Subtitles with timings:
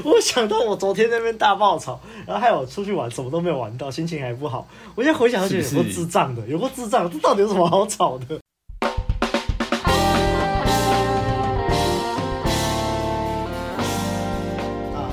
[0.04, 4.66] 我想到我昨天那边大爆吵，然后害我出去玩，什么都没有玩到，心情还不好。
[4.94, 8.38] 我现在回想起来，有个智障的，有个智障，这到底有什么好吵的？
[8.80, 8.86] 大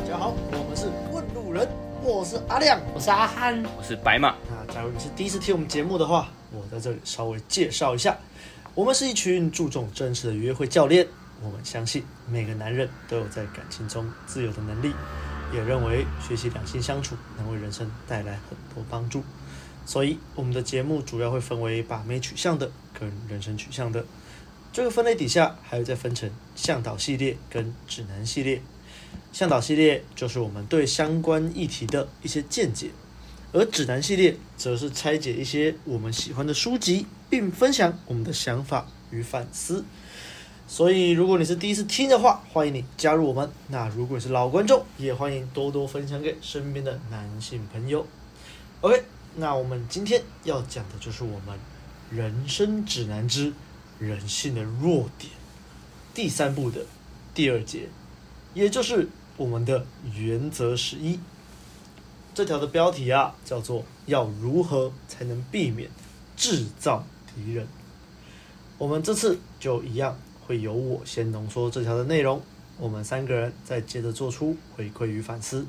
[0.07, 1.67] 家好，我们是问路人，
[2.01, 4.35] 我是阿亮，我是阿憨，我是白马。
[4.49, 8.17] 那假如你是第一次听我们节目的话，我在这里稍微介绍一下，
[8.73, 11.05] 我们是一群注重真实的约会教练。
[11.41, 14.91] 我们相信每个男人都有在感情中自由的能力，
[15.53, 19.23] 也认为学习两性相处能为人生带来很多帮助。
[19.85, 24.05] 所以，我们的节目主要会分为把妹取向的跟人生取向的。
[24.73, 28.61] 这个分类底下还有再分成向导系列跟指南系列。
[29.31, 32.91] 向导系列就是我们对相关议题的一些见解，
[33.53, 39.85] 而指南系列则是拆解一些我们喜欢的书籍，并分享我们的想法与反思。
[40.69, 43.49] 所以，如果你是第一次听的话，欢迎你加入我们。
[43.69, 48.05] 那如果你是老观众，也欢迎多多分享给身边的男性朋友。
[48.81, 49.05] OK，
[49.37, 51.57] 那我们今天要讲的就是我们
[52.11, 53.53] 人生指南之
[53.97, 55.31] 人性的弱点
[56.13, 56.81] 第三部的
[57.33, 57.87] 第二节，
[58.53, 61.17] 也就是我们的原则十一。
[62.35, 65.89] 这条的标题啊，叫做“要如何才能避免
[66.35, 67.65] 制造敌人”。
[68.77, 70.19] 我们这次就一样。
[70.47, 72.41] 会由我先浓缩这条的内容，
[72.79, 75.65] 我们三个人再接着做出回馈与反思。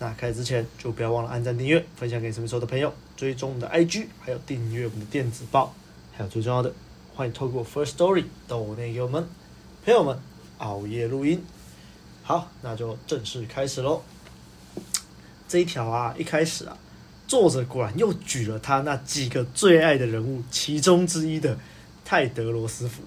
[0.00, 5.72] 那开始之前，就不要忘了按赞、订阅、分享给身边所有的朋友，追踪我们的 IG，还有订阅我们的电子报，
[6.12, 6.72] 还有最重要的，
[7.14, 9.24] 欢迎透过 First Story 抖内给我们
[9.84, 10.18] 朋友们
[10.58, 11.44] 熬夜录音。
[12.22, 14.02] 好，那就正式开始喽。
[15.48, 16.76] 这一条啊，一开始啊，
[17.26, 21.58] 作者果然又举了他那几个最爱的人物其中之一的
[22.04, 23.02] 泰德罗斯福。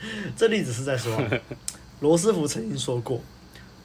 [0.36, 1.16] 这例子是在说，
[2.00, 3.20] 罗斯福曾经说过，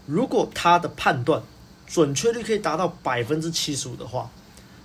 [0.05, 1.43] 如果他的判断
[1.85, 4.31] 准确率可以达到百分之七十五的话，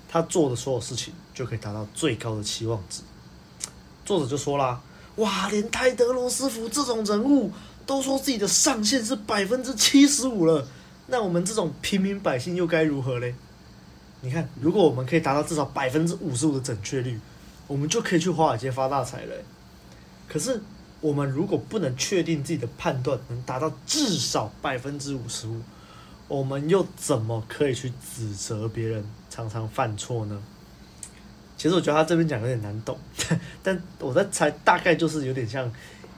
[0.09, 3.03] 他做的所有事情就可以达到最高的期望值。
[4.05, 4.81] 作者就说啦，
[5.17, 7.53] 哇，连泰德罗斯福这种人物
[7.87, 10.67] 都说自己的上限是百分之七十五了，
[11.07, 13.35] 那我们这种平民百姓又该如何嘞？
[14.21, 17.21] 你看，如果我们可以达到至少百分之五十五的准确率，
[17.69, 19.35] 我们就可以去华尔街发大财了。
[20.27, 20.61] 可是。
[21.01, 25.63] 我们如果不能确定自己的判断能达到至少百分之五十五，
[26.29, 30.43] 我们又怎么可以去指责别人常常犯错呢？
[31.57, 32.99] 其实我觉得他这边讲有点难懂，
[33.63, 35.73] 但我在猜，大概就是有点像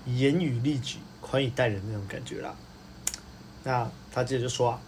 [0.04, 2.52] 严以律己、宽以待人那种感觉啦。
[3.62, 4.80] 那他接着就说啊，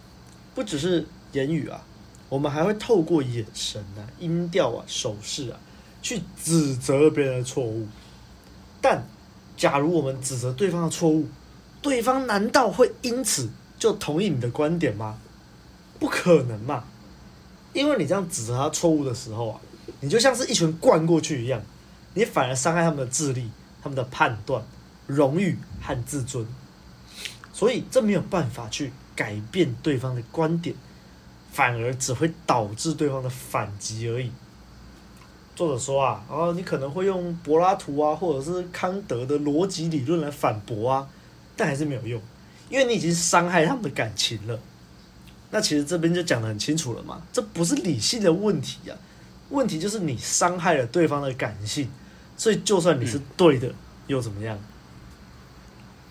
[0.57, 1.81] 不只是言语啊，
[2.29, 5.59] 我们还会透过眼神啊、音调啊、手势啊，
[6.03, 7.87] 去指责别人的错误，
[8.81, 9.05] 但。
[9.57, 11.29] 假如我们指责对方的错误，
[11.81, 13.49] 对方难道会因此
[13.79, 15.19] 就同意你的观点吗？
[15.99, 16.85] 不可能嘛！
[17.73, 19.61] 因为你这样指责他错误的时候啊，
[20.01, 21.63] 你就像是一拳灌过去一样，
[22.15, 23.51] 你反而伤害他们的智力、
[23.83, 24.63] 他们的判断、
[25.07, 26.47] 荣誉和自尊。
[27.53, 30.75] 所以这没有办法去改变对方的观点，
[31.53, 34.31] 反而只会导致对方的反击而已。
[35.55, 41.09] 作者说啊，然后你可能会用柏拉图啊，或者是康德的逻辑理论来反驳啊，
[41.57, 42.21] 但还是没有用，
[42.69, 44.59] 因为你已经伤害他们的感情了。
[45.51, 48.99] 那其实这边就讲得很清楚了嘛，这不是理性的问题啊，
[49.51, 51.89] 问题就是你伤害了对方的感性，
[52.37, 53.73] 所以就算你是对的，
[54.09, 54.59] 又怎么样？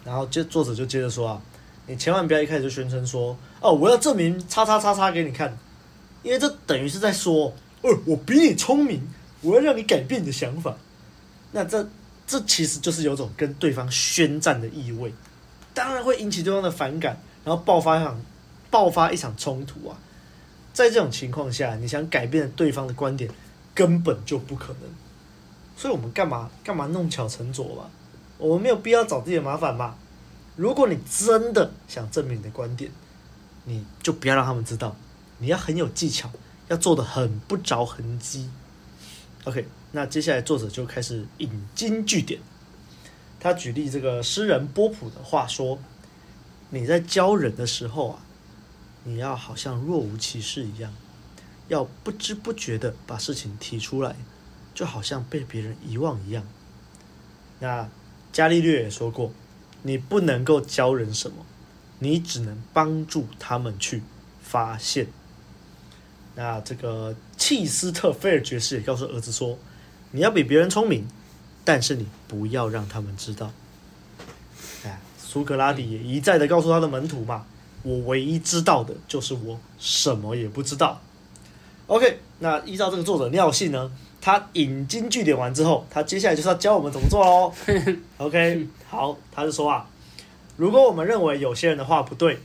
[0.05, 1.41] 然后接作者就接着说啊，
[1.87, 5.57] 你千万不要一开始就宣称说，哦，我要证明叉叉叉叉给你看，
[6.21, 9.05] 因为这等于是在说，哦，我比你聪明。
[9.43, 10.75] 我要让你改变你的想法，
[11.51, 11.87] 那这
[12.25, 15.13] 这其实就是有种跟对方宣战的意味，
[15.73, 18.19] 当然会引起对方的反感，然后爆发一场
[18.71, 19.97] 爆发一场冲突啊！
[20.73, 23.29] 在这种情况下，你想改变对方的观点，
[23.75, 24.89] 根本就不可能。
[25.75, 27.89] 所以我们干嘛干嘛弄巧成拙吧？
[28.37, 29.97] 我们没有必要找自己的麻烦吧？
[30.55, 32.89] 如果你真的想证明你的观点，
[33.65, 34.95] 你就不要让他们知道，
[35.39, 36.31] 你要很有技巧，
[36.69, 38.49] 要做得很不着痕迹。
[39.45, 42.39] OK，那接下来作者就开始引经据典。
[43.41, 45.77] 他举例这个诗人波普的话说
[46.71, 48.23] ：“你在教人的时候啊，
[49.03, 50.93] 你要好像若无其事一样，
[51.67, 54.15] 要不知不觉的把事情提出来，
[54.73, 56.47] 就好像被别人遗忘一样。”
[57.59, 57.89] 那
[58.31, 59.33] 伽利略也说过
[59.83, 61.45] ：“你不能够教人什么，
[61.99, 64.03] 你只能帮助他们去
[64.41, 65.07] 发现。”
[66.35, 69.57] 那这个契斯特菲尔爵士也告诉儿子说
[70.11, 71.07] ：“你要比别人聪明，
[71.63, 73.51] 但是你不要让他们知道。”
[74.83, 77.45] 哎，苏格拉底也一再的告诉他的门徒嘛
[77.83, 81.01] ：“我唯一知道的就是我什么也不知道。
[81.87, 83.91] OK，那依照这个作者尿性呢，
[84.21, 87.53] 他引经据典完之后，他接下来就是要教我们怎么做喽。
[88.17, 89.87] OK，好，他就说啊，
[90.55, 92.39] 如果我们认为有些人的话不对，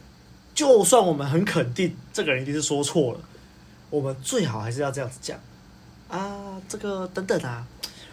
[0.54, 3.20] 就算我们很肯定这个人一定是说错了，
[3.90, 5.38] 我们最好还是要这样子讲
[6.08, 7.66] 啊，这个等等啊，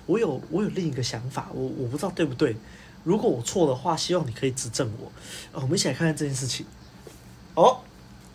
[0.05, 2.55] 我有我有另一个想法，我我不知道对不对。
[3.03, 5.11] 如果我错的话，希望你可以指正我。
[5.51, 6.65] 我们一起来看看这件事情。
[7.53, 7.79] 哦，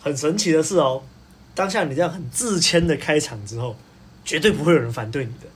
[0.01, 1.03] 很神奇的是哦，
[1.55, 3.75] 当下你这样很自谦的开场之后，
[4.25, 5.47] 绝对不会有人反对你的。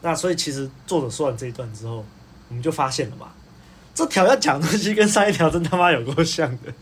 [0.00, 2.04] 那所以其实作者说完这一段之后，
[2.48, 3.28] 我们就发现了嘛，
[3.94, 6.72] 这条要讲的东西跟上一条真他妈有够像的。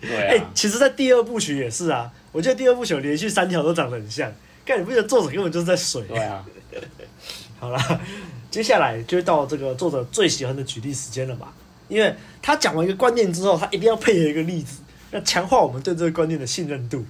[0.00, 0.30] 对啊。
[0.30, 4.32] 哎，其实，在第二部曲也是啊，我觉得第二部曲连续三条都长得很像。
[4.64, 6.04] 但你不觉得作者根本就是在水？
[6.06, 6.46] 对啊。
[7.58, 8.00] 好了。
[8.48, 11.52] 接下来就到这个作者最喜欢的举例时间了吧，
[11.88, 14.80] 因为他讲完一个观念之后，他一定要配合一个例子，
[15.10, 17.04] 要强化我们对这个观念的信任度。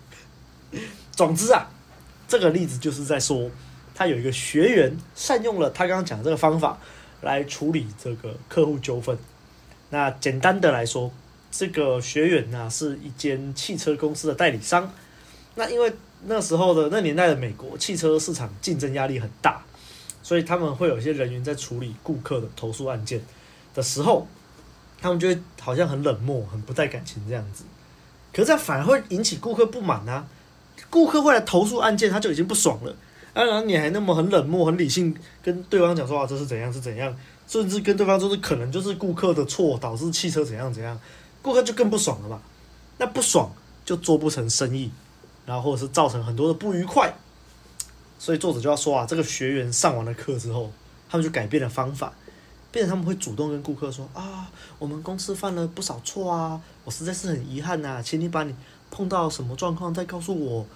[1.12, 1.70] 总之啊，
[2.26, 3.50] 这个例子就是在说，
[3.94, 6.78] 他有一个学员善用了他刚刚讲的这个方法
[7.20, 9.16] 来处理这个客户纠纷。
[9.90, 11.12] 那简单的来说，
[11.52, 14.92] 这个学员呢是一间汽车公司的代理商。
[15.58, 15.93] 那因为
[16.26, 19.62] 那时候的那年代的美国汽车市场竞争压力很大。
[20.20, 23.19] 所以他们会有一些人员在处理顾客的投诉案件
[23.75, 24.26] 的时候，
[25.00, 27.64] 他们就会好像很冷漠、很不带感情这样子。
[28.31, 30.26] 可是这样反而会引起顾客不满啊！
[30.90, 32.94] 顾客会来投诉案件，他就已经不爽了，
[33.32, 37.16] 当，然你还那么很冷漠、很理性跟对方讲说啊，这是怎样是怎样，
[37.46, 41.00] 甚至跟对方说是可能就是顾客的错导致汽车怎样怎样，
[41.40, 42.43] 顾客就更不爽了嘛。
[42.99, 43.50] 那不爽
[43.87, 44.90] 就做不成生意，
[45.48, 47.10] 然后或者是造成很多的不愉快。
[48.18, 50.70] 所以作者就要说啊，这个学员上完了课之后，
[51.08, 52.12] 他们就改变了方法，
[52.70, 58.54] 变成他们会主动跟顾客说啊，我们公司犯了不少错啊，我实在是很遗憾呐，请你把你
[58.90, 60.66] 碰到什么状况再告诉我。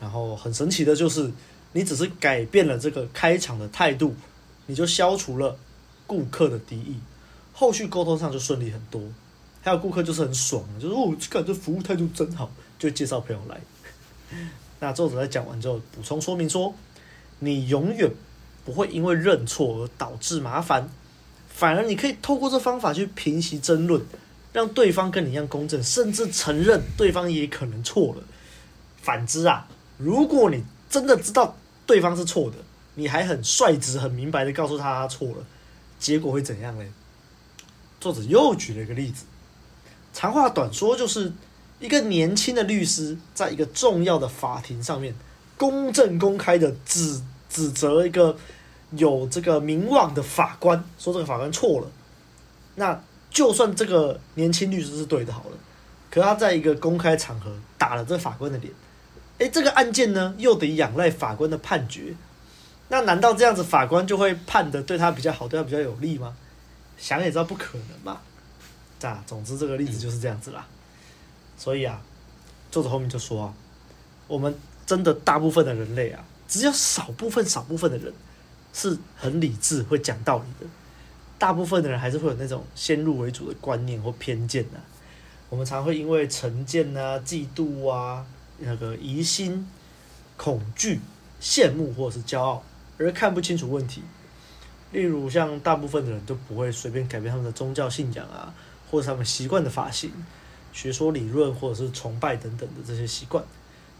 [0.00, 1.30] 然后很神奇的就是，
[1.72, 4.14] 你只是改变了这个开场的态度，
[4.66, 5.56] 你就消除了
[6.06, 6.96] 顾客的敌意，
[7.52, 9.00] 后续沟通上就顺利很多。
[9.62, 13.60] 还有顾客就是很爽，就是哦，感觉服务态度真好，就介绍朋友来。
[14.80, 16.74] 那作者在讲完之后补充说明说，
[17.38, 18.10] 你永远
[18.64, 20.88] 不会因为认错而导致麻烦，
[21.48, 24.02] 反而你可以透过这方法去平息争论，
[24.52, 28.22] 让对方跟你一样公正，甚至承认对方也可能错了。
[29.00, 29.68] 反之啊，
[29.98, 31.56] 如果你真的知道
[31.86, 32.56] 对方是错的，
[32.94, 35.46] 你还很率直、很明白的告诉他错了，
[36.00, 36.84] 结果会怎样呢？
[38.00, 39.24] 作者又举了一个例子，
[40.12, 41.32] 长话短说就是。
[41.82, 45.12] 一个年轻的律师，在一个重要的法庭上面，
[45.56, 47.20] 公正公开的指
[47.50, 48.36] 指责一个
[48.92, 51.88] 有这个名望的法官，说这个法官错了。
[52.76, 55.56] 那就算这个年轻律师是对的，好了，
[56.08, 58.72] 可他在一个公开场合打了这法官的脸，
[59.38, 62.14] 诶，这个案件呢，又得仰赖法官的判决。
[62.90, 66.36] 那难道这样子法官就会判得对他比较好，对他比较有利吗？
[66.96, 68.20] 想也知道不可能嘛。
[69.02, 70.64] 啊，总之这个例子就是这样子啦。
[71.62, 72.02] 所以啊，
[72.72, 73.54] 作者后面就说啊，
[74.26, 74.52] 我们
[74.84, 78.12] 真的大部分的人类啊，只有少部分少部分的人
[78.74, 80.68] 是很理智、会讲道理的，
[81.38, 84.80] 大部分的人还是会有那种先入为主的观念或偏见呐。
[85.50, 88.26] 我们常会因为成见啊、嫉妒啊、
[88.58, 89.68] 那个疑心、
[90.36, 90.98] 恐惧、
[91.40, 92.64] 羡慕或者是骄傲
[92.98, 94.02] 而看不清楚问题。
[94.90, 98.52] 例如，像大部分的人都不会随便改变他们的宗教信仰啊，
[98.90, 100.10] 或者他们习惯的发型。
[100.72, 103.44] 学说理论或者是崇拜等等的这些习惯，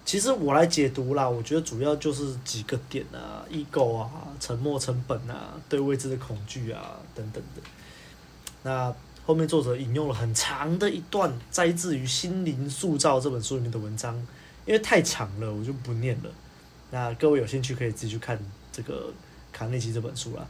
[0.04, 4.10] 其实我来解读啦，我觉得主要就是几个点啊，ego 啊，
[4.40, 7.62] 沉没成本啊，对未知的恐惧啊等等的。
[8.62, 8.94] 那
[9.26, 14.14] 后面作者引用了很长的一段摘自于《心灵塑造》这本书里面的文章，
[14.64, 16.30] 因为太长了，我就不念了。
[16.90, 18.38] 那各位有兴趣可以自己去看
[18.72, 19.12] 这个
[19.52, 20.46] 卡内基这本书啦。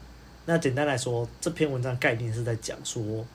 [0.46, 3.26] 那简单来说，这篇文章概念是在讲说。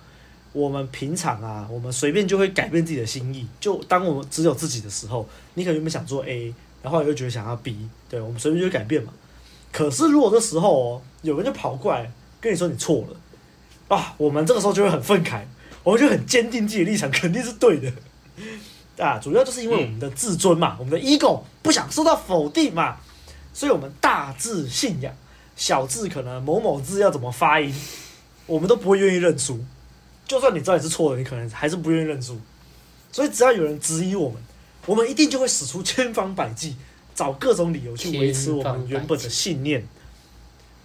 [0.57, 3.47] 我们平常啊，我们随便就会改变自己的心意。
[3.59, 7.77] 就当我们只有自己的时候，你可能原本想做 A，然后又觉得想要 B，
[8.09, 9.13] 对，我们随便就会改变嘛。
[9.71, 12.11] 可是如果这时候哦，有人就跑过来
[12.41, 15.43] 跟你说你错了啊，我们这个时候就会很愤慨，
[15.83, 17.93] 我们就很坚定自己的立场肯定是对的
[18.97, 19.19] 啊。
[19.19, 22.97] 主要就是因为我们的自尊嘛，我们的 ego 不想受到否定嘛，
[23.53, 25.13] 所以我们大字信仰，
[25.55, 27.71] 小字可能某某字要怎么发音，
[28.47, 29.63] 我们都不会愿意认输。
[30.27, 32.37] 就算你知道你是错的，你可能还是不愿意认输。
[33.11, 34.41] 所以只要有人质疑我们，
[34.85, 36.75] 我们一定就会使出千方百计，
[37.15, 39.87] 找各种理由去维持我们原本的信念。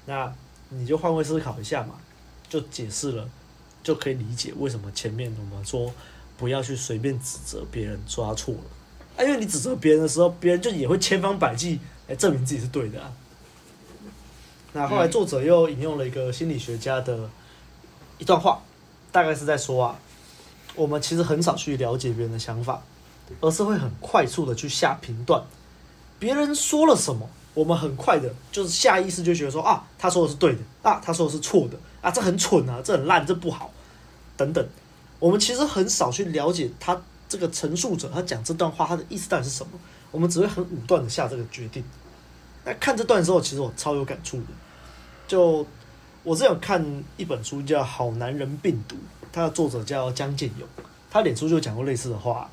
[0.06, 0.32] 那
[0.68, 1.96] 你就换位思考一下嘛，
[2.48, 3.28] 就解释了，
[3.82, 5.92] 就可以理解为什么前面我们说
[6.38, 8.60] 不要去随便指责别人说他错了
[9.16, 13.12] 啊，因为你指责别人的时候，别人就也会千方百计来证明自己是对的啊。
[14.72, 17.28] 那后来作者又引用了一个心理学家的
[18.18, 18.62] 一段话，
[19.12, 19.98] 大概是在说啊，
[20.74, 22.82] 我们其实很少去了解别人的想法，
[23.40, 25.40] 而是会很快速的去下评断。
[26.18, 33.70] 别人说了什么，我们很快的，就是下意识就觉得说啊，他说的是对的啊，他说的是错的啊，这很蠢啊，这很烂，这不好，
[34.36, 34.66] 等等。
[35.18, 39.72] 我们其实很少去了解他这个陈述者，他讲这段话他的意思到底是什么，
[40.10, 41.84] 我们只会很武断的下这个决定。
[42.64, 44.46] 那看这段的时候，其实我超有感触的。
[45.28, 45.66] 就
[46.24, 48.94] 我之前有看一本书叫《好男人病毒》，
[49.32, 50.68] 它的作者叫江建勇，
[51.10, 52.48] 他脸书就讲过类似的话。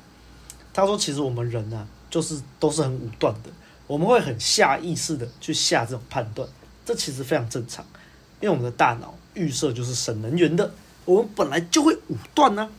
[0.72, 3.50] 他说：“其实我们人呢、啊，就是都是很武断的，
[3.86, 6.48] 我们会很下意识的去下这种判断，
[6.84, 7.84] 这其实非常正常，
[8.40, 10.72] 因为我们的大脑预设就是省能源的，
[11.04, 12.70] 我们本来就会武断呢。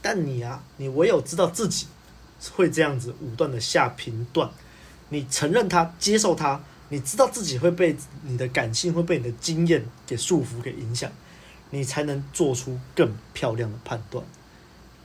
[0.00, 1.86] 但你啊，你唯有知道自己
[2.54, 4.50] 会这样子武断的下评断。”
[5.10, 6.58] 你承认他，接受他，
[6.92, 11.10] 你知道自己会被你的感性会被你的经验给束缚、给影响，
[11.70, 14.22] 你才能做出更漂亮的判断。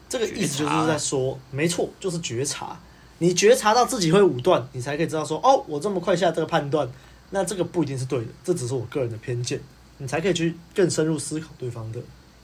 [0.10, 2.78] 这个意思就是在说，没错，就是觉察。
[3.20, 6.86] 你觉察到自己会武断，你才可以知道说，哦，我这么快下这个判断，
[7.30, 9.58] 那这个不一定是对的，这只是我个人的偏见。
[9.98, 12.02] 你才可以去更深入思考对方的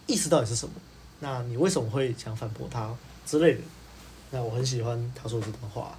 [0.08, 0.74] 意思到底是什么。
[1.20, 2.90] 那你为什么会想反驳他
[3.26, 3.60] 之类的？
[4.32, 5.98] 那我很喜欢他说的这段话。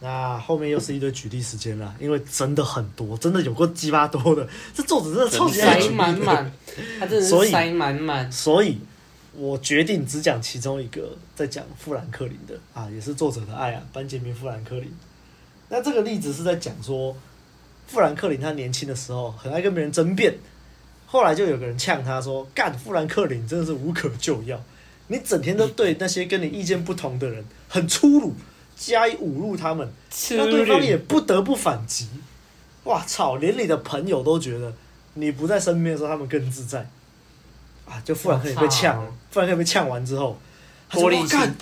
[0.00, 4.48] 那后面又是一堆举例时间了，因为真的很多，真的有过鸡巴多的。
[4.72, 6.52] 这作者真的超级爱举例的，塞满满，
[7.00, 8.30] 他真的是塞满满。
[8.30, 8.78] 所以，
[9.34, 14.88] 我决定只讲其中一个，在讲富兰克林的啊，也是作者的爱啊，班杰明富兰克林。
[15.68, 17.16] 那这个例子是在讲说，
[17.88, 20.32] 富兰克林他年轻的时候很爱跟别人争辩，
[21.06, 24.62] 后来就有个人呛他说：“干，富兰克林真的是无可救药，
[25.08, 28.34] 你整天都对那些跟你意见不同的人很粗鲁。”
[28.78, 29.92] 加以侮辱他们，
[30.30, 32.08] 那对方也不得不反击。
[32.84, 33.36] 哇操！
[33.36, 34.72] 连你的朋友都觉得
[35.14, 36.88] 你不在身边的时候，他们更自在。
[37.86, 38.00] 啊！
[38.04, 40.38] 就富兰克林被呛了，富兰克林被呛完之后，
[40.88, 41.54] 他说：“我干！”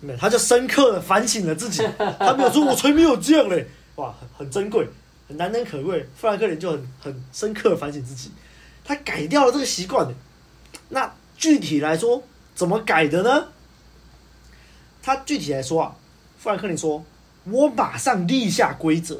[0.00, 1.82] 没，他就深刻的反省了自己。
[2.18, 4.86] 他没有说：“我才没有这样嘞！”哇，很很珍贵，
[5.26, 6.06] 很难能可贵。
[6.16, 8.30] 富兰克林就很很深刻的反省自己，
[8.84, 10.12] 他改掉了这个习惯。
[10.90, 12.22] 那具体来说，
[12.54, 13.48] 怎么改的呢？
[15.02, 15.94] 他具体来说啊。
[16.38, 17.04] 富兰克林说
[17.50, 19.18] ：“我马上立下规则，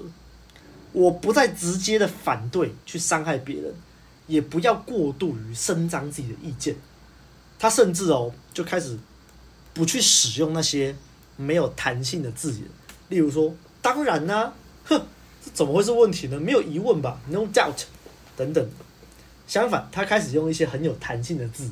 [0.93, 3.75] 我不再直接的反对去伤害别人，
[4.29, 6.77] 也不要过度于伸张自己的意见。
[7.59, 8.97] 他甚至哦，就开始
[9.75, 10.95] 不去使用那些
[11.37, 12.63] 没有弹性的字眼，
[13.09, 14.53] 例如说‘当然呢、’，
[14.87, 15.03] 哼，
[15.45, 16.39] 这怎么会是问题呢？
[16.39, 17.83] 没有疑问吧？No doubt，
[18.37, 18.65] 等等。
[19.49, 21.69] 相反，他开始用一些很有弹性的字，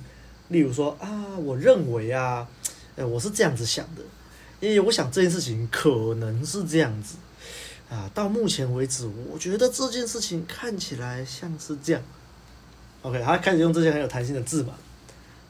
[0.48, 2.48] 例如说啊，我认为啊，
[2.96, 4.02] 哎，我是这样子想的。”
[4.60, 7.16] 因为我想这件事情可能是这样子
[7.90, 12.02] 啊，到目前为止，我觉得这件事情看起来像是这样。
[13.02, 14.74] OK，他开始用这些很有弹性的字嘛。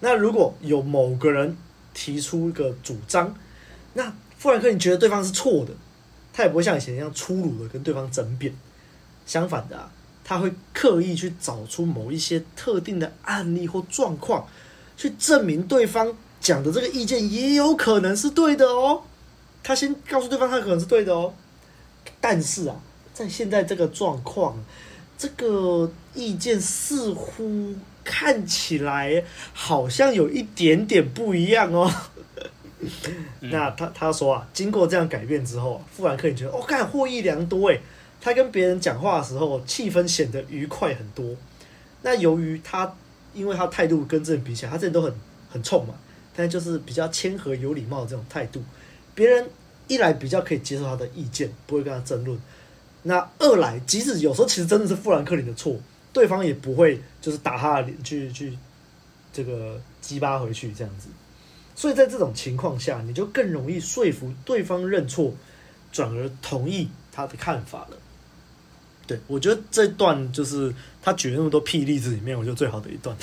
[0.00, 1.56] 那如果有某个人
[1.94, 3.34] 提出一个主张，
[3.94, 5.72] 那富兰克林觉得对方是错的，
[6.32, 8.52] 他也不会像以前一样粗鲁的跟对方争辩。
[9.24, 9.90] 相反的啊，
[10.24, 14.46] 他会刻意去找出某一些特定的案例或状况，
[14.96, 16.14] 去证明对方。
[16.40, 19.02] 讲的这个意见也有可能是对的哦，
[19.62, 21.32] 他先告诉对方他可能是对的哦，
[22.20, 22.76] 但是啊，
[23.12, 24.56] 在现在这个状况，
[25.18, 27.74] 这个意见似乎
[28.04, 31.92] 看起来好像有一点点不一样哦。
[33.40, 37.80] 那他他说啊，经过这样改变之后，富兰克林觉得哦，看获益良多诶，
[38.20, 41.24] 他跟别人讲话的时候，气氛显得愉快很多。
[42.02, 42.94] 那由于他，
[43.34, 45.12] 因为他态度跟这人比起来，他这人都很
[45.50, 45.94] 很冲嘛。
[46.36, 48.62] 但就是比较谦和有礼貌的这种态度，
[49.14, 49.48] 别人
[49.88, 52.36] 一来比较可以接受他的意见，不会跟他争论；
[53.02, 55.74] 那二来，即使有时候其实真的是富兰克林的错，
[56.12, 58.56] 对方也不会就是打他的脸去去
[59.32, 61.08] 这个鸡巴回去这样子。
[61.74, 65.34] 所以在这种情况下，你就更容易说服对方认错，
[65.92, 67.96] 转而同意他的看法了。
[69.06, 73.16] 对，我觉得这段就是他举那么多屁例子里面，我觉得最好的一段。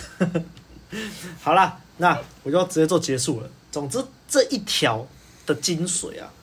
[1.41, 1.79] 好啦。
[1.97, 3.49] 那我就直接做结束了。
[3.71, 5.07] 总之，这一条
[5.45, 6.33] 的精髓啊，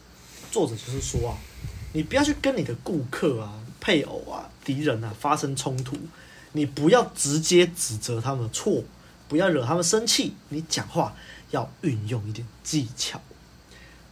[0.53, 1.35] 作者就是说啊，
[1.93, 5.97] 你不要去跟你的顾客啊、配偶啊、敌人啊发生冲突，
[6.53, 8.85] 你不要直接指责他们的错，
[9.29, 11.17] 不要惹他们生气，你讲话
[11.51, 13.21] 要运用一点技巧。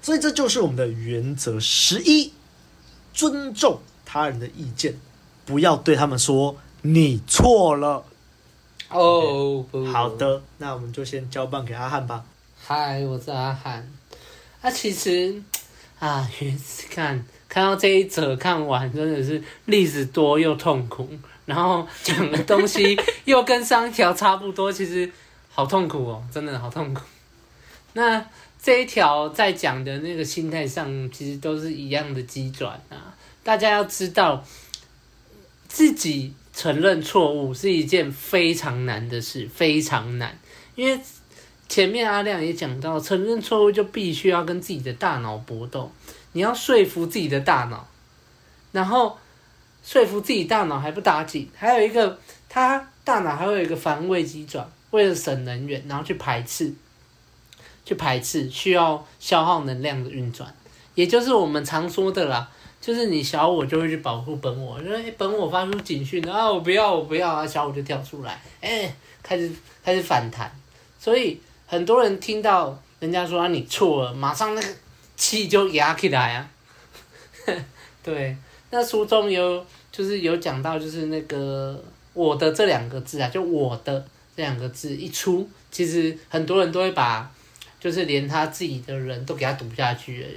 [0.02, 2.32] 所以这就是我们的原则十一：
[3.14, 4.98] 尊重他人的意见，
[5.46, 8.04] 不要对他们说你错了。
[8.90, 12.24] 哦，okay, 好的，那我们就先交棒给阿汉吧。
[12.56, 13.86] 嗨，我是阿汉。
[14.62, 15.42] 啊，其实
[15.98, 16.26] 啊，
[16.90, 21.06] 看看到这一则看完，真的是例子多又痛苦，
[21.44, 25.10] 然后讲的东西 又跟上一条差不多，其实
[25.50, 27.02] 好痛苦哦，真的好痛苦。
[27.92, 28.24] 那
[28.62, 33.14] 这一条在讲的那个心态上，其实都是一样的机转啊。
[33.44, 34.42] 大家要知道，
[35.68, 40.36] 自己承认错误是一件非常难的事，非常难，
[40.74, 41.00] 因为。
[41.70, 45.92] 前面阿亮也讲到，承认错误就必须要跟自己的大脑搏斗，
[46.32, 47.86] 你要说服自己的大脑，
[48.72, 49.18] 然后
[49.84, 56.72] 说服自己大脑还不打紧，还有一个，他大脑还会有一个防卫机转，为了省能源，然后去排斥，
[57.84, 60.54] 去排斥需要消耗能量的运转，
[60.94, 69.50] 也就是我们常说的啦，就是你小我就会去保护本我，因为本我发出警讯啊，我不要，我不要啊，小我就跳出来，哎，开始
[69.84, 70.50] 开始反弹，
[70.98, 71.40] 所以。
[71.70, 74.68] 很多人听到人家说啊你错了，马上那个
[75.16, 76.50] 气就压起来啊。
[78.02, 78.34] 对，
[78.70, 81.78] 那书中有就是有讲到，就是那个
[82.14, 84.02] “我的”这两个字啊，就“我的”
[84.34, 87.30] 这两个字一出，其实很多人都会把，
[87.78, 90.28] 就是连他自己的人都给他读下去了。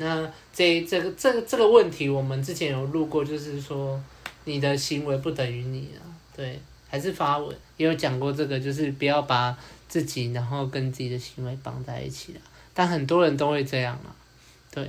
[0.00, 4.02] 那这这个这这个问题，我们之前有录过，就是说
[4.44, 6.02] 你的行为不等于你啊。
[6.36, 9.56] 对，还是发文也有讲过这个，就是不要把。
[9.90, 12.40] 自己，然后跟自己的行为绑在一起了，
[12.72, 14.12] 但很多人都会这样嘛，
[14.70, 14.88] 对。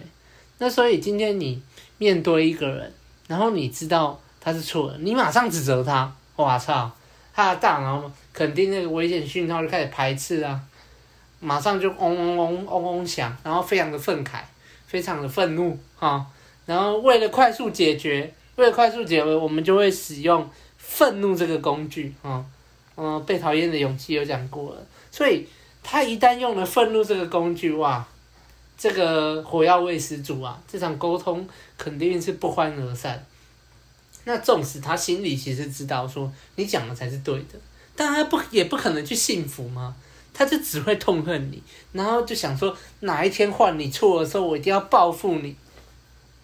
[0.60, 1.60] 那所以今天你
[1.98, 2.94] 面对一个人，
[3.27, 6.91] 然后你知道他是错的，你马上指责他，我操，
[7.34, 10.62] 他的大脑肯定那个危险讯号就开始排斥啊，
[11.39, 14.41] 马上就嗡嗡嗡嗡嗡响，然后非常的愤慨，
[14.92, 16.26] 非常的愤怒哈，
[16.66, 22.44] 然后为了快速解决，为了快速解决，我们就会使用愤怒这个工具啊。
[22.98, 25.48] 嗯，被讨厌的勇气有讲过了，所以
[25.82, 28.06] 他一旦用了愤怒这个工具，哇，
[28.78, 30.62] 这个火药味十足啊！
[30.68, 33.25] 这场沟通肯定是不欢而散。
[34.25, 37.58] 那纵使他心里其实知道说你讲的才是对的，
[37.96, 39.96] 但他不也不可能去信服吗？
[40.33, 45.55] 他就只会痛恨你，然后就想说哪一天换你错的时候，我一定要报复你。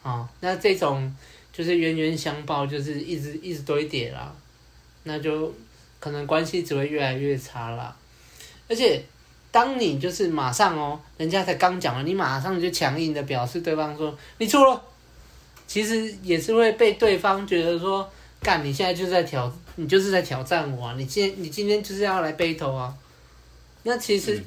[0.03, 1.15] 啊，那这种
[1.51, 4.33] 就是冤冤相报，就是一直一直堆叠啦，
[5.03, 5.53] 那就。
[5.99, 7.93] 可能关系只会越来越差啦，
[8.69, 9.03] 而且
[9.49, 14.79] 当你就是马上哦，人家才刚讲了，你马上就强硬的表示对方说你错了，
[15.65, 18.07] 其实也是会被对方觉得说，
[18.43, 22.93] 干你现在就是在挑，你就是在挑战我啊，你今你今天就是要来背头啊，
[23.83, 24.43] 那其实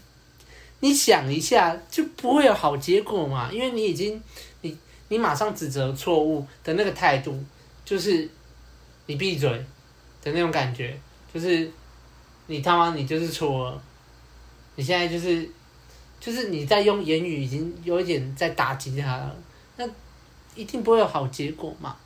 [0.81, 4.23] 你想一下就不会有好结果嘛，因为你已经
[4.62, 4.77] 你
[5.09, 7.43] 你马上指责错误的那个态度，
[7.85, 8.29] 就是
[9.07, 9.51] 你闭嘴
[10.23, 10.99] 的那种感觉。
[11.33, 11.71] 就是
[12.47, 13.83] 你他妈你就是错了，
[14.75, 15.49] 你现在就是
[16.19, 19.37] 就是你在用言语已经有一点在打击他了，
[19.77, 19.88] 那
[20.57, 21.97] 一定不会有好结果嘛。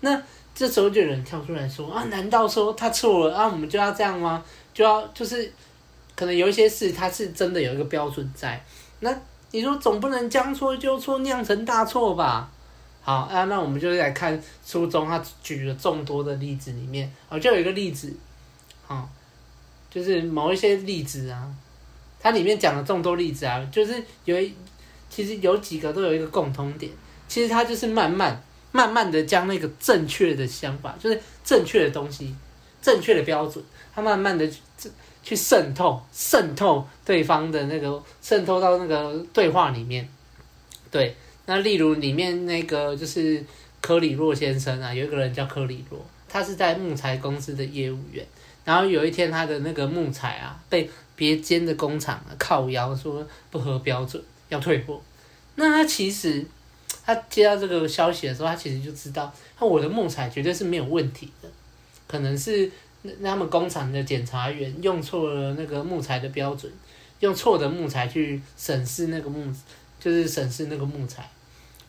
[0.00, 0.22] 那
[0.54, 4.44] 这时候就有人跳出来说啊，难道说他错了啊，我们就要这样吗？
[4.74, 5.50] 就要就是
[6.18, 8.60] 可能有一些事他是真的有一个标准在，
[8.98, 9.16] 那
[9.52, 12.50] 你说总不能将错就错酿成大错吧？
[13.00, 18.12] 好啊，那我们就来看书中他举了众多的例子里面，哦，就有一个例子。
[18.88, 19.08] 啊、
[19.88, 21.48] 就是某一些例子啊，
[22.18, 24.52] 它里面讲了众多例子啊，就是有一，
[25.08, 26.90] 其实有几个都有一个共通点，
[27.28, 32.34] 其实它就是慢慢慢慢的将那个正确的想法，就是正确的东西，
[32.82, 34.50] 正确的标准，它慢慢的
[35.22, 40.08] 去渗透渗透对方的那个渗透到那个对话里面，
[40.90, 41.14] 对，
[41.46, 43.44] 那例如里面那个就是
[43.80, 48.26] 柯里洛先生啊，有一个人叫柯里洛，他是在木材公司的业务员。
[48.64, 55.00] 然后有一天，他的那个木材啊，被别间的工厂靠腰说不合标准，要退货。
[55.54, 56.44] 那他其实，
[57.02, 61.48] 他接到这个消息的时候，他其实就知道，那我的木材绝对是没有问题的，
[62.06, 62.70] 可能是
[63.22, 66.72] 他们工厂的检查员用错了那个木材的标准，
[67.20, 69.52] 用错的木材去审视那个木，
[70.00, 71.28] 就是审视那个木材。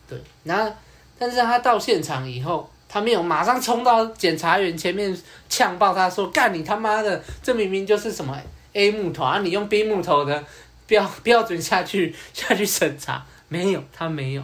[0.07, 0.71] 对，然后，
[1.17, 2.69] 但是他到现场以后。
[2.91, 5.15] 他没有马上冲到检查员前面
[5.47, 8.35] 呛爆他说：“干你他妈的，这明明就是什么
[8.73, 9.37] A 木头啊！
[9.41, 10.43] 你用 B 木头的
[10.87, 14.43] 标标准下去下去审查，没有，他没有，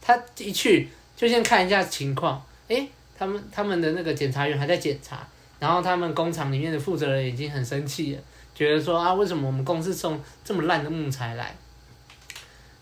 [0.00, 2.42] 他一去就先看一下情况。
[2.68, 5.28] 诶，他们他们的那个检查员还在检查，
[5.62, 8.20] 然后他们工厂里面的负责人已经很生气了，
[8.52, 11.54] 觉得说啊，为什么我们公司送这么烂的木材来？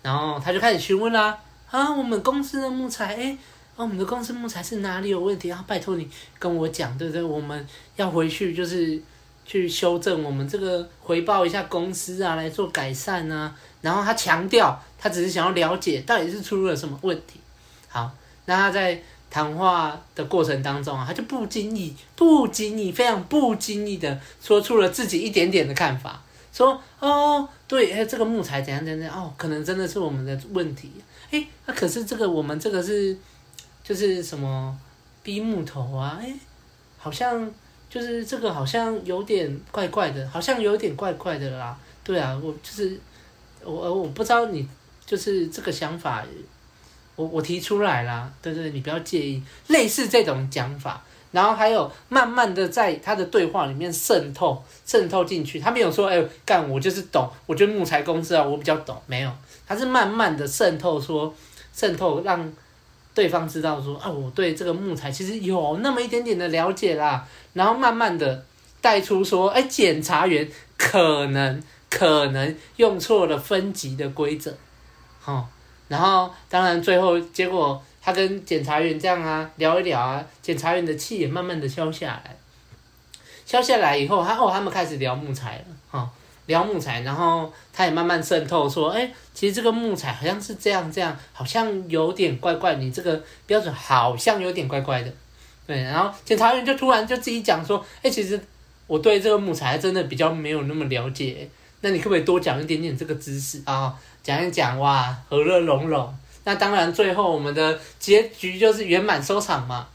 [0.00, 1.38] 然后他就开始询问啦，
[1.70, 3.38] 啊，我们公司的木材，诶。
[3.76, 5.64] 我们的公司木材是哪里有问题啊？
[5.66, 6.06] 拜托你
[6.38, 7.22] 跟我讲，对不对？
[7.22, 7.66] 我们
[7.96, 9.00] 要回去就是
[9.46, 13.56] 去修正我们这个回报一下公司啊，来做改善啊。
[13.80, 17.40] 然后他强调，他只是想要了解到底是出了什么问题。
[17.88, 18.10] 好，
[18.44, 26.20] 那他在谈话的过程当中啊，他就不经意、不经意、非常不经意的说出了自己一点点的看法，
[26.52, 30.90] 说：“哦，对，哎，这个木材怎样怎样，哦，可能真的是我们的问题。
[31.30, 33.16] 哎，那可是这个我们这个是
[33.84, 34.76] 就是什么
[35.22, 36.18] 逼木头啊？
[36.20, 36.34] 哎，
[36.98, 37.50] 好像。”
[37.90, 41.76] 就是这个好像有点怪怪的，好像有点怪怪的啦。
[42.04, 42.96] 对啊，我就是
[43.64, 44.64] 我，我不知道你
[45.04, 46.24] 就是这个想法，
[47.20, 48.30] 我我提出来啦。
[48.40, 51.02] 对对，你不要介意，类似这种讲法，
[51.32, 55.60] 然后还有慢慢的在他的对话里面渗透渗透进去。
[55.60, 58.96] 他没有说，哎，干我就是懂，我觉得木材公司啊，我比较懂。
[59.06, 59.30] 没有，
[59.66, 61.34] 他是慢慢的渗透说
[61.74, 62.52] 渗透让。
[63.12, 68.46] 对方知道说啊，我对这个木材其实有那么一点点的了解啦，然后慢慢的
[68.80, 74.56] 带出说，哎，检察员可能可能用错了分级的规则，
[75.24, 75.44] 哦，
[75.90, 82.36] 然后当然最后结果他跟检察员这样啊聊一聊啊，检察员的气也慢慢的消下来，
[83.44, 86.08] 消下来以后，他哦他们开始聊木材了，哈、
[86.46, 95.12] 聊木材，然后他也慢慢渗透说，哎，其实这个木材好像是这样这样，好像有点怪怪，你这个标准好像有点怪怪的，
[95.66, 95.82] 对。
[95.82, 98.40] 然后检察员就突然就自己讲说，哎，其实
[98.86, 101.50] 我对这个木材真的比较没有那么了解，
[101.80, 103.98] 那你可不可以多讲一点点这个知识啊？
[104.22, 106.14] 讲一讲哇，和乐融融。
[106.44, 109.88] 那当然，最后我们的结局就是圆满收场嘛。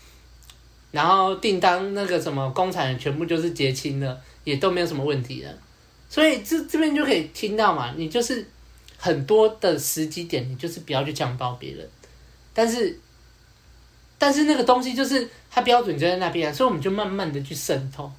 [0.91, 5.51] 然后订单那个什么工厂全部就是结清了，也都没有什么问题了。
[6.09, 8.47] 所以这这边就可以听到嘛，你就是
[8.97, 11.85] 很多的时机点，你就是不要去强暴别人，
[12.53, 12.97] 但是
[14.17, 18.09] 但是那个东西就是它标准就在那边，所以我们就慢慢的去渗透，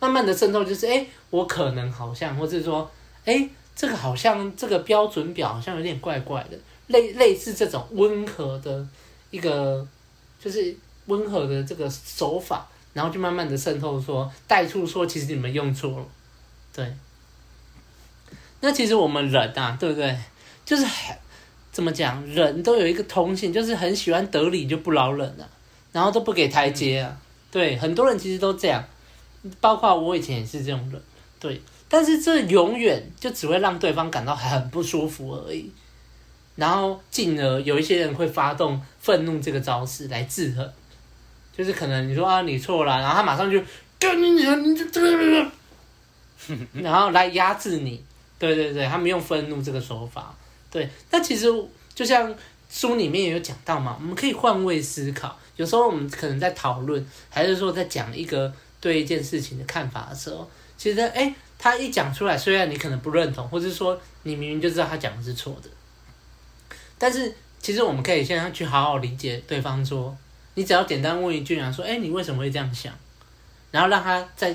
[0.00, 2.90] 慢慢的渗透就是哎，我可能好像，或者说
[3.24, 6.56] 哎，这个好像这个标准表好像有点怪怪的，
[6.86, 8.86] 类类似这种温和的
[9.30, 9.86] 一个
[10.38, 16.06] 就是温和的这个手法，然后就慢慢的渗透说带出说其实你们用错了，
[16.72, 16.94] 对。
[18.60, 20.18] 那其实我们人啊，对不对？
[20.64, 21.14] 就是很
[21.70, 25.44] 怎么讲，人都有一个通性，就是很喜欢得理就不饶人啊，
[25.92, 27.14] 然后都不给台阶啊。
[27.50, 28.82] 对，很多人其实都这样，
[29.60, 31.02] 包括我以前也是这种人。
[31.38, 35.70] 对，但是这永远就只会让对方感到很不舒服而已，
[36.56, 40.72] 然后进而有一些人会发动愤怒这个招式来制衡，
[41.56, 43.60] 就是可能你说啊你错了，然后他马上就
[43.98, 45.50] 干你你你这这个，
[46.82, 48.02] 然后来压制你。
[48.36, 50.34] 对对对，他们用愤怒这个手法，
[50.70, 50.90] 对。
[51.08, 51.46] 但其实
[51.94, 52.34] 就像
[52.68, 55.38] 书里面也有讲到嘛，我们可以换位思考。
[55.56, 61.32] 有时候我们可能在讨论，还是说在讲一个对一件事情的看法的时候，其实哎，
[61.64, 70.14] 他一讲出来，虽然你可能不认同，或者说你明明就知道他讲的是错的，但是其实我们可以现在去好好理解对方说，
[70.56, 72.92] 你只要简单问一句啊，说哎，你为什么会这样想？
[73.70, 74.54] 然后让他再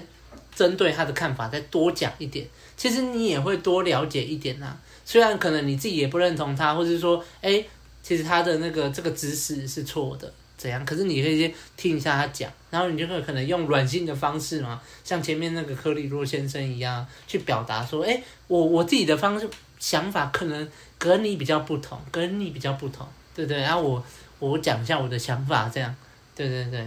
[0.54, 2.48] 针对他的看法再多讲一点。
[2.78, 7.65] 其实你也会多了解一点呐、啊，虽然可能你自己也不认同他，或者说，哎，
[8.04, 10.86] 其实他的那个这个知识是错的，怎样？
[10.86, 23.58] 可是你可以先听一下他讲，然后你就会可能用软性的方式嘛，像前面那个柯里洛先生一样，去表达说，哎，我我自己的方式想法可能跟你比较不同，跟你比较不同，对对？
[23.58, 24.04] 然后我
[24.39, 25.95] 我讲一下我的想法，这样，
[26.36, 26.86] 对对对。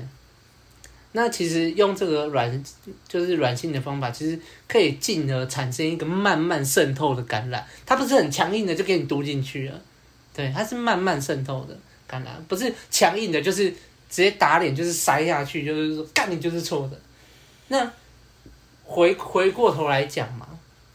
[1.14, 2.64] 那其实用这个软
[3.06, 7.66] 就是软性的方法，其实可以进而产生一个慢慢渗透的感染。
[7.84, 9.78] 它不是很强硬的就给你读进去了，
[10.34, 11.78] 对，它是慢慢渗透的
[12.12, 13.70] 感染，不是强硬的，就是
[14.10, 17.00] 直接打脸，就是塞下去，就是说干你就是错的。
[17.68, 17.90] 那
[18.84, 20.46] 回回过头来讲嘛，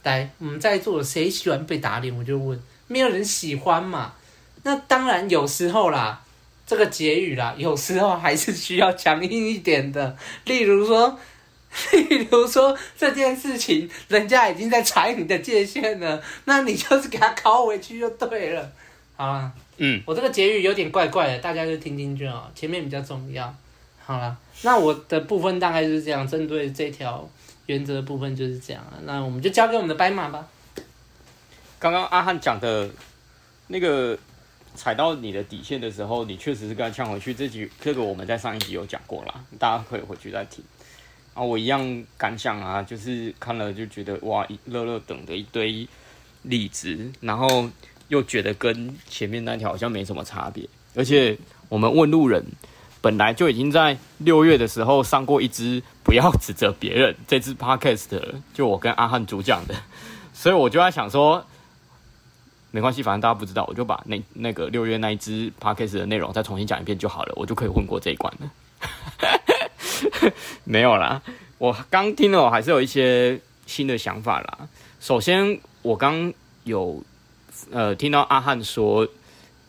[0.04, 2.16] 来，我们在座的谁喜欢被打脸？
[2.16, 4.14] 我就问，没有人喜欢嘛。
[4.62, 6.24] 那当然有时候啦。
[6.70, 10.18] 这个结语啦，有时候还是需要强硬一点的。
[10.44, 11.18] 例如说，
[11.94, 18.70] 例如说这件事情，人家已经在踩你的界限了，那你就是给他拷回去就对了。
[19.16, 22.52] 好了，嗯，我这个结语有点怪怪的，大家就听听就好。
[22.54, 23.56] 前面比较重要。
[24.06, 27.28] 好了，那我的部分大概就是这样，针对这条
[27.66, 29.00] 原则的部分就是这样了。
[29.04, 30.48] 那我们就交给我们的白马吧。
[31.80, 32.90] 刚刚阿汉讲的
[33.68, 34.18] 那个。
[34.76, 37.34] 踩到你的底线的时候，你确实是跟他呛回去。
[37.34, 40.64] 这句这个我们在上一集有讲过啦，大家可以回去再听。
[41.34, 45.88] 啊，我一样感想啊，就是看了就觉得哇，乐乐等的一堆
[46.44, 47.68] 例子，然后
[48.08, 50.68] 又觉得跟前面那条好像没什么差别。
[50.96, 51.38] 而且
[51.70, 52.44] 我们问路人，
[53.02, 58.20] 本来就已经在六月的时候上过一支不要指责别人这支 podcast，
[58.54, 59.76] 就我跟阿汉主讲的，
[60.34, 61.46] 所以我就在想说，
[62.72, 68.52] 没关系，反正大家不知道，我就把那那个六月那一支 podcast 的内容再重新讲一遍就好了，我就可以混过这一关了。
[70.64, 71.22] 没有啦，
[71.58, 74.68] 我刚听了，我还是有一些新的想法啦。
[75.00, 77.04] 首先，我刚有
[77.72, 79.08] 呃听到阿汉说，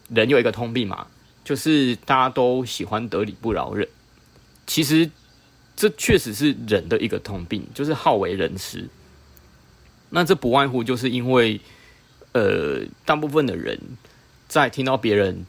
[0.08, 1.06] 人有一个通病嘛。
[1.44, 3.88] 就是大家都喜欢得理不饶人，
[4.66, 5.10] 其实
[5.74, 8.86] 这确实是人的一个通病，就是好为人师。
[10.10, 11.58] 那这不外乎就是因为，
[12.32, 13.80] 呃，大部分的人
[14.46, 15.46] 在听到别人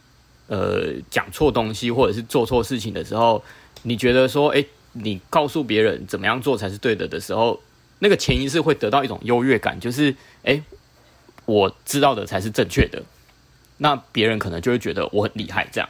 [0.47, 3.43] 呃讲错东西或者是做错事情的时候，
[3.83, 7.61] 你觉得说，哎，你告诉别人怎么样做才是对的的时候，
[7.99, 10.63] 那个潜意识会得到一种优越感，就是，哎，
[11.49, 13.03] 我知道的才是正确的。
[13.77, 15.89] 那别人可能就会觉得我很厉害，这样，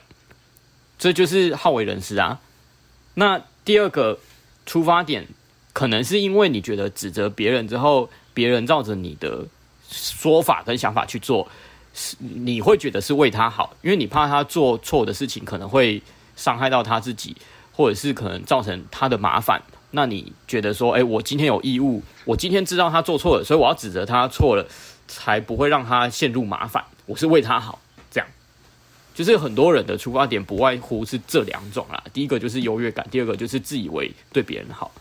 [0.98, 2.40] 这就是好为人师啊。
[3.16, 4.20] 那第二个
[4.66, 5.28] 出发点，
[5.74, 9.46] 可能是因为你觉得指责别人之后，别人照着你的
[9.90, 11.48] 说法跟想法去做，
[11.94, 16.02] 是你会觉得是为他好，因为你怕他做错的事情可能会
[16.36, 17.36] 伤害到他自己，
[17.74, 19.62] 或者是可能造成他的麻烦。
[19.92, 24.64] 那你觉得说，哎，我今天有义务，我今天知道他做错了，所以我要指责他错了，
[25.10, 26.86] 才不会让他陷入麻烦。
[27.08, 28.28] 我是为他好，这样，
[29.16, 32.02] 就是很多人的出发点不外乎是这两种啦。
[32.14, 34.92] 第一个就是优越感，第二个就是自以为对别人好。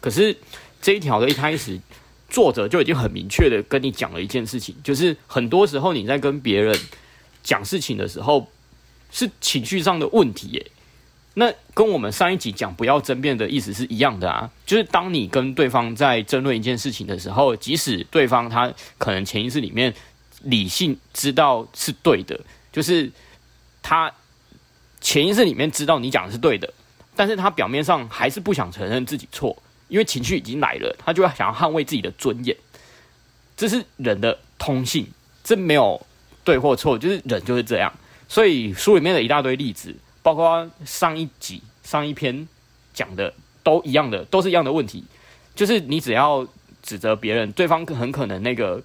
[0.00, 0.34] 可是
[0.80, 1.78] 这一条的一开始，
[2.30, 6.78] 作者就已经很明确的跟你讲了一件事情，就是很多时候你在跟别人
[7.42, 8.48] 讲事情的时候，
[9.10, 10.66] 是情绪上的问题耶。
[11.38, 19.94] 那跟我们上一集讲不要争辩的意思是一样的啊，就是当你跟对方在争论一件事情的时候，即使对方他可能潜意识里面。
[20.42, 22.38] 理性知道是对的，
[22.70, 23.10] 就是
[23.82, 24.12] 他
[25.00, 26.72] 潜意识里面知道你讲的是对的，
[27.16, 29.56] 但是他表面上还是不想承认自己错，
[29.88, 32.54] 因为情绪已经来了，他就要想要捍卫自己的尊严，
[33.56, 35.08] 这是人的通性，
[35.42, 36.00] 这没有
[36.44, 37.92] 对或错，就是人就是这样。
[38.28, 39.96] 所以书里面的一大堆例子，
[40.26, 42.48] 包括上一集上一篇
[42.92, 45.04] 讲的都一样的，都是一样的问题，
[45.54, 46.44] 就是你只要
[46.82, 48.82] 指责别人，对方很可能那个。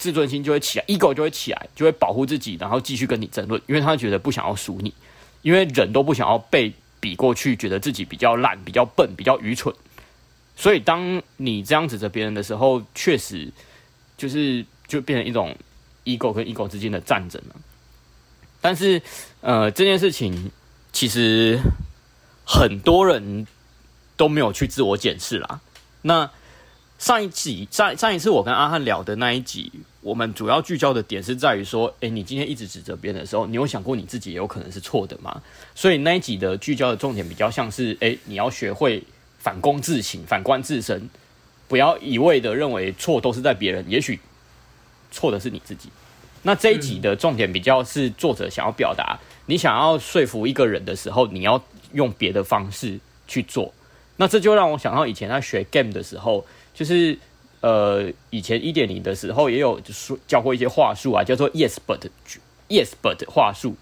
[0.00, 4.94] 自尊心就会起来，ego 就会起来，就会保护自己，然后继续跟你争论，因为他觉得不想要输你，
[5.42, 9.74] 因为人都不想要被比过去，觉得自己比较烂、比较笨、比较愚蠢。
[10.56, 13.52] 所以当你这样指责别人的时候，确实
[14.16, 15.54] 就是就变成一种
[16.06, 17.56] ego 跟 ego 之间的战争了。
[18.62, 19.02] 但是，
[19.42, 20.50] 呃，这件事情
[20.92, 21.60] 其实
[22.44, 23.46] 很多人
[24.16, 25.60] 都没有去自我检视啦。
[26.02, 26.30] 那
[26.98, 29.72] 上一集，上上一次我跟阿汉聊的那一集。
[30.02, 35.42] 我们主要聚焦的点是在于说，诶，你今天一直指责别人的时候，你有想过你自己有可能是错的吗？
[35.74, 39.02] 所以那一集的聚焦的重点比较像是，诶，你要学会
[39.38, 41.10] 反躬自省、反观自身，
[41.68, 44.18] 不要一味的认为错都是在别人，也许
[45.10, 45.90] 错的是你自己。
[46.42, 53.72] 那这一集的重点比较是作者想要表达，你想要说服一个人的时候，你要用别的方式去做。
[54.16, 57.18] 那这就让我想到以前在学 game 的时候，就是。
[57.62, 62.00] 呃，以前一点零的时候也有说教过一些话术啊，叫做 yes but
[62.70, 63.74] yes but 话术，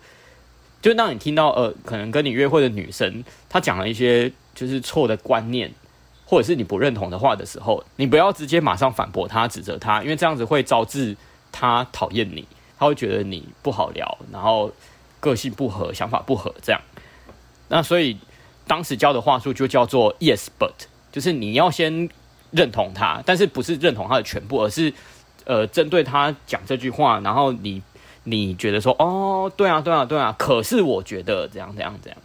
[0.82, 5.72] 就让你听到呃，可能跟你约会的女生她讲了一些就是错的观念，
[6.26, 11.16] 或者是你不认同的话的时候，你不要直接马上反驳她、指责她，因为这样子会招致
[11.52, 12.46] 他讨厌你，
[12.78, 14.72] 他会觉得你不好聊，然后
[15.20, 16.80] 个性不合、想法不合这样。
[17.68, 18.18] 那所以
[18.66, 20.72] 当时教的话术就叫做 yes but，
[21.12, 22.08] 就是你要先。
[22.50, 24.90] 认同他，但是不是认同他的全部，而是
[25.44, 27.82] 呃，针对他讲这句话，然后你
[28.24, 32.18] 你觉得说，哦，对啊，对啊，对啊，可是我觉得这样这样这样，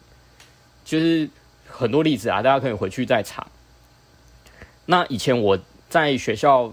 [0.86, 1.29] 就是
[1.67, 3.45] 很多例子啊，大家可以回去再查。
[4.86, 5.59] 那以前我
[5.89, 6.71] 在学校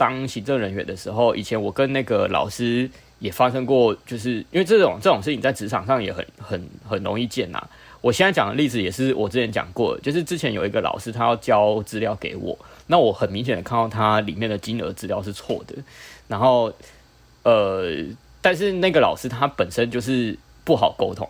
[0.00, 7.68] 当行政人员的时候，以前我跟那个老师也发生过，就是因为这种这种事情在职场上也很很很容易见呐、啊。
[8.00, 12.58] 我现在讲的例子也是我之前讲过的，就是之前有一个老师他要交资料给我。
[12.86, 15.74] 那我很明显的看到他里面的金额资料是错的，
[16.28, 16.72] 然后，
[17.42, 17.92] 呃，
[18.40, 20.34] 但是那个老师他本身就是
[20.64, 21.28] 不好沟通，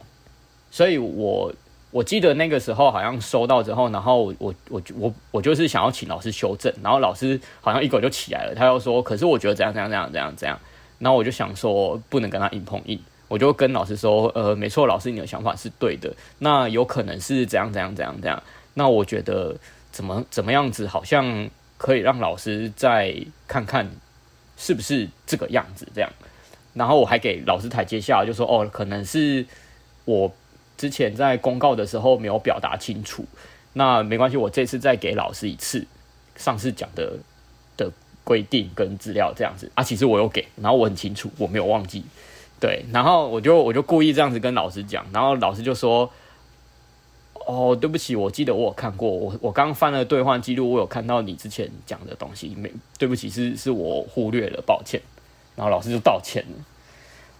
[0.70, 1.52] 所以我
[1.90, 10.58] 我记得那个时候好像收到之后，然后我我我我就是想要请老师修正，然后老师好像一口就起来了，他又说，可是我觉得怎样怎样怎样怎样怎样，
[10.98, 12.98] 然后我就想说不能跟他硬碰硬，
[13.28, 18.42] 我就跟老师说，呃，没错，老师你的想法是对的，那有可能是怎样怎样怎样怎样，
[18.74, 19.56] 那我觉得。
[19.92, 23.12] 怎么怎么样子，好像可以让老师再
[23.48, 23.90] 看看
[24.56, 26.08] 是不是这个样子这样，
[26.74, 29.44] 然后我还给老师台阶下，就说哦，可能是
[30.04, 30.32] 我
[30.80, 33.22] 之前在公告的时候没有表达清楚，
[33.74, 35.86] 那没关系，我这次再给老师一次
[36.36, 37.18] 上次讲的
[37.76, 37.92] 的
[38.24, 42.02] 规定跟资料这样子啊，其实我有给，然后我很清楚，我没有忘记，
[42.58, 46.10] 对，然后我就我就故意这样子跟老师讲，然后老师就说。
[47.46, 55.00] 哦，对不起，我记得我有看过，我我刚翻了兑换记录，我有看到你之前讲的东西，没，对不起，是是我忽略了，抱歉。
[55.56, 56.64] 然后老师就道歉了，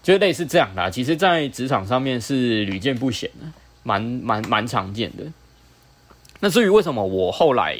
[0.03, 3.45] 就类似这样的，其实，在职场上面是屡见不鲜的，
[3.83, 5.23] 蛮蛮蛮常见的。
[6.39, 7.77] 那至于为什么我后来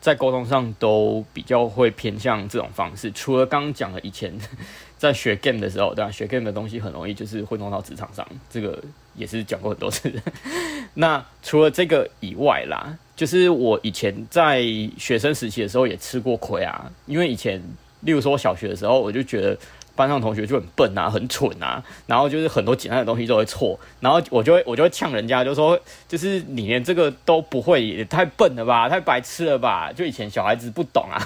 [0.00, 4.32] 在沟通上都比较会偏向这种方式，除了刚刚讲的以前
[4.96, 6.10] 在学 game 的时候，对吧？
[6.10, 8.82] 学 game 的东西很容易就是会弄到职场上，这个
[9.14, 10.10] 也是讲过很多次。
[10.94, 14.62] 那除了这个以外啦，就是我以前在
[14.96, 16.90] 学生时期的时候也吃过亏啊。
[17.06, 17.62] 因为以前，
[18.00, 19.56] 例如说我小学的时候，我就觉得
[19.98, 29.92] 班上同学就很笨啊，很蠢啊，然后就是很多简单的东西都会错，然后我就会我就会呛人家，就说就是你连这个都不会，也太笨了吧，太白痴了吧。
[29.92, 31.18] 就以前小孩子不懂啊，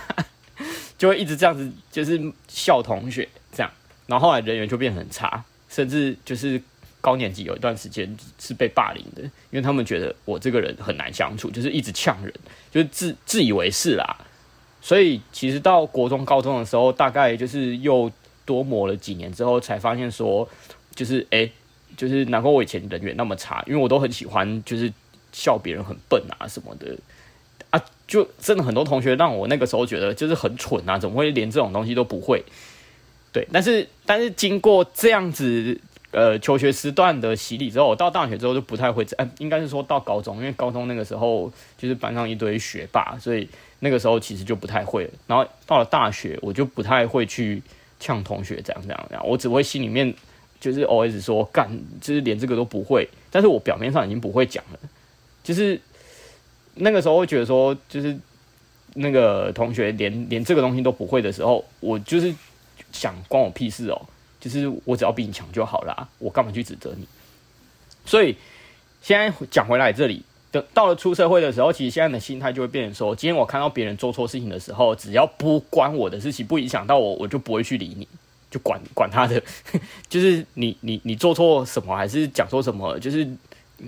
[0.97, 3.71] 就会一直这样子，就是笑同学这样，
[4.07, 6.61] 然后后来人缘就变很差，甚至就是。
[7.05, 12.33] 高年级有一段时间是被霸凌的，因为他们觉得我这个人很难相处，就是一直呛人，
[12.71, 14.17] 就是自自以为是啦。
[14.81, 18.09] 所以其实到国中、高中的时候，大概就是又
[18.45, 20.49] 多磨了几年之后，才发现说，
[20.95, 21.51] 就是哎、
[21.97, 24.93] 就是难怪我以前人缘那么差，因为我都很喜欢就是
[25.33, 26.97] 笑别人很笨啊什么的
[27.71, 32.45] 啊，就真的很多同学让我那个时候觉得就是很蠢啊，怎么会连这种东西都不会？
[33.33, 35.81] 对，但是但是经过这样子。
[36.15, 45.11] 呃，求学时段的洗礼之后，我到大学之后就不太会，呃，应该是说到高中，因为高中那个时候就是班上一堆学霸，所以那个时候其实就不太会了。
[45.27, 47.63] 然后到了大学，我就不太会去
[48.03, 50.12] 呛同学这样这样这样，我只会心里面
[50.59, 54.79] 就是 always 说干，就是连这个都不会，但是我表面上已经不会讲了。
[55.45, 55.81] 就是
[56.75, 58.19] 那个时候会觉得说，就是
[58.95, 62.35] 那个同学连连这个东西都不会的时候，我就是
[62.91, 64.03] 想关我屁事哦。
[64.41, 67.07] 就是我只要比你强就好啦，我干嘛去指责你？
[68.05, 68.37] 所以
[69.01, 78.07] 现在讲回来这里，等到了出社会的时候，其实现在的心态就会变成说：今天我看到别人做错事情的时候，只要不关我的事情，不影响到我，我就不会去理你，
[78.51, 79.43] 就管管他的。
[80.11, 83.27] 就是你你你做错什么，还是讲错什么，就是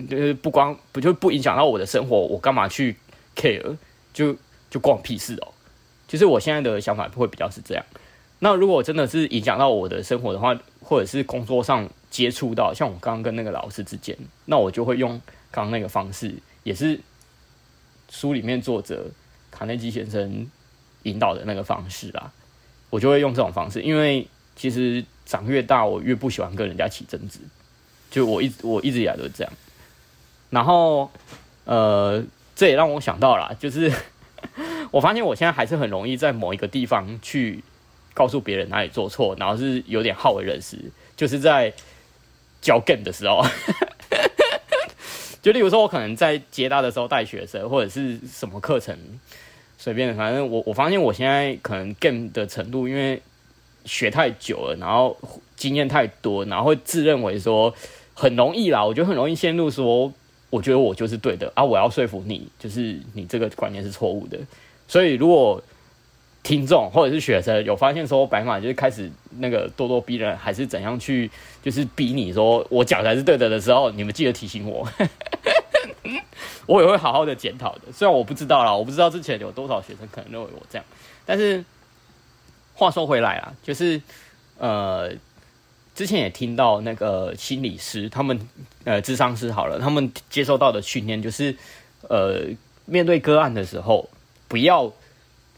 [0.09, 2.97] 就是不光不就不影响到我的生活，我干嘛去
[3.35, 3.77] care？
[4.11, 4.35] 就
[4.69, 5.53] 就关我屁事哦。
[6.07, 7.85] 其实我现在的想法会比较是这样。
[8.39, 15.09] 那如果真的是影响到我的生活的话，或者是工作上接触到，像我刚刚跟那个老师之间，那我就会用
[15.51, 16.99] 刚刚那个方式，也是
[18.09, 19.05] 书里面作者
[19.49, 20.45] 卡内基先生
[21.03, 22.33] 引导的那个方式啊，
[22.89, 27.39] 我就会用这种方式，因为其实长越大，我越不喜欢跟人家起争执，
[28.11, 29.53] 就我一我一直以来都是这样。
[30.49, 31.09] 然后
[31.63, 32.21] 呃，
[32.53, 33.89] 这也让我想到了，就是
[34.91, 37.63] 我发现我现在还是很容易在某一个地方去。
[38.15, 40.79] 告诉别人哪里做错，然后是有点好为人师，
[41.17, 41.73] 就是在
[42.61, 43.45] 教 game 的时候，
[45.45, 48.97] 就例如说，我可能在接大的时候带学生，或者是什么课程，
[49.77, 53.21] 随便，反正我我发现我现在可能 game 的程度，因为
[53.85, 55.15] 学太久了，然后
[55.55, 57.71] 经验太多，然后会自认为说
[58.15, 60.11] 很容易啦，我觉得很容易陷入说，
[60.49, 64.39] 我觉得我就是对的啊，我要说服你，就是你这个观念是错误的，
[64.87, 65.61] 所以如果。
[66.45, 71.29] 听众或者是学生有发现说白马就是开始那个咄咄逼人，还是怎样去
[71.63, 74.87] 就是逼你说我讲才是对的的时候，你们记得提醒我，
[76.67, 77.91] 我也会好好的检讨的。
[77.91, 80.85] 虽然我不知道啦，我不知道之前有多少学生可能认为我这样，
[81.25, 81.65] 但是
[82.75, 83.99] 话说回来啦，就是
[84.59, 85.11] 呃
[85.95, 88.39] 之前也听到那个心理师他们
[88.83, 91.57] 呃智商师好了，他们接受到的训练就是
[92.07, 92.41] 呃
[92.85, 94.07] 面对个案的时候
[94.47, 94.93] 不要。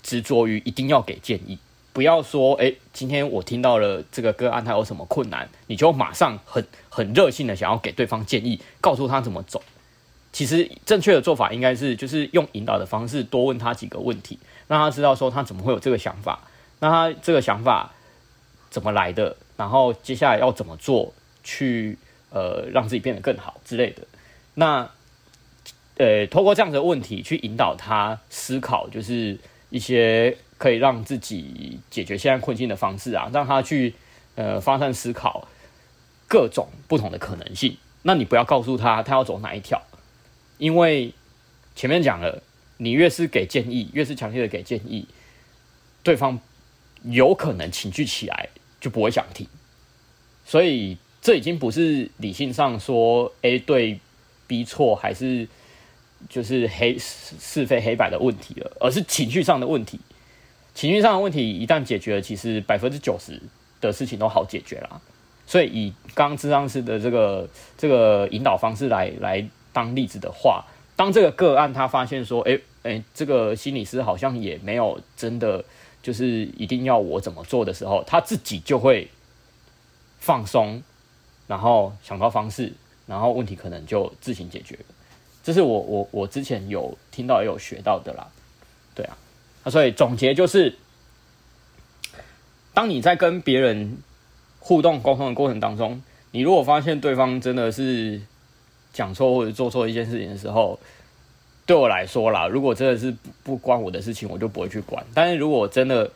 [0.07, 1.59] 执着于一定要给建议，
[1.91, 9.61] 不要说哎，今天我听到了这个个案他有什么困难，你就马上很很热心的想要给对方建议，告诉他怎么走。
[10.31, 14.39] 其实正确的做法应该是就是用引导的方式，多问他几个问题，
[14.69, 16.39] 让他知道说他怎么会有这个想法，
[16.79, 17.91] 那他这个想法
[18.69, 21.97] 怎么来的，然后接下来要怎么做去
[22.29, 24.07] 呃让自己变得更好之类的。
[24.53, 24.89] 那
[25.97, 29.37] 呃，透过这样的问题去引导他思考，就是。
[29.69, 33.93] 一些可以让自己解决现在困境的方式啊，让他去
[34.35, 35.47] 呃发散思考
[36.27, 37.77] 各种不同的可能性。
[38.03, 39.81] 那你不要告诉他他要走哪一条，
[40.57, 41.13] 因为
[41.75, 42.41] 前面讲了，
[42.77, 45.07] 你越是给建议，越是强烈的给建议，
[46.03, 46.39] 对方
[47.03, 48.49] 有可能情绪起来
[48.79, 49.47] 就不会想听。
[50.45, 53.99] 所以这已经不是理性上说，，A，对
[54.47, 55.47] B 错还是
[56.29, 59.99] 就是黑是非黑白的问题了，而是情绪上的问题。
[60.73, 63.41] 情绪上的问题一旦解决了，其实百分之九十
[63.81, 65.01] 的事情都好解决啦。
[65.45, 67.47] 所以以刚刚咨商师的这个
[67.77, 70.63] 这个引导方式来来当例子的话，
[70.95, 75.63] 当这个个案他发现说，诶诶，这个心理师好像也没有真的
[76.03, 79.07] 就是一定要我怎么做的时候，他自己就会
[80.19, 80.83] 放松，
[81.47, 82.73] 然后想到方式，
[83.05, 84.81] 然后问题可能就自行解决了。
[85.47, 88.27] 这是我我我之前有听到也有学到的啦，
[88.93, 89.15] 对啊，
[89.63, 90.75] 那所以总结就是，
[92.73, 93.99] 当你在跟别人。
[94.59, 98.19] 互动沟通的过程当中，你如果发现对方真的是
[98.91, 100.77] 讲错或者做错一件事情的时候，
[101.65, 105.05] 对我来说啦，如果真的是不不关我的事情，我就不会去管。
[105.13, 106.11] 但是如果真的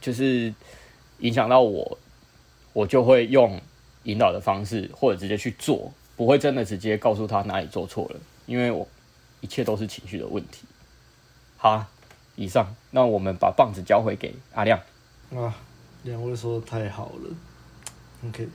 [0.00, 0.54] 就是
[1.18, 1.98] 影响到我，
[2.72, 3.60] 我就会用
[4.04, 8.88] 引导的方式或者直接去做，不会真的直接告诉他哪里做错了，因为我
[9.42, 10.64] 一切都是情绪的问题。
[11.58, 11.88] 好啊，
[12.34, 14.80] 以上，那我们把棒子交回给阿亮。
[15.30, 15.54] 啊，
[16.02, 17.36] 两位说的太好了。
[18.26, 18.48] OK，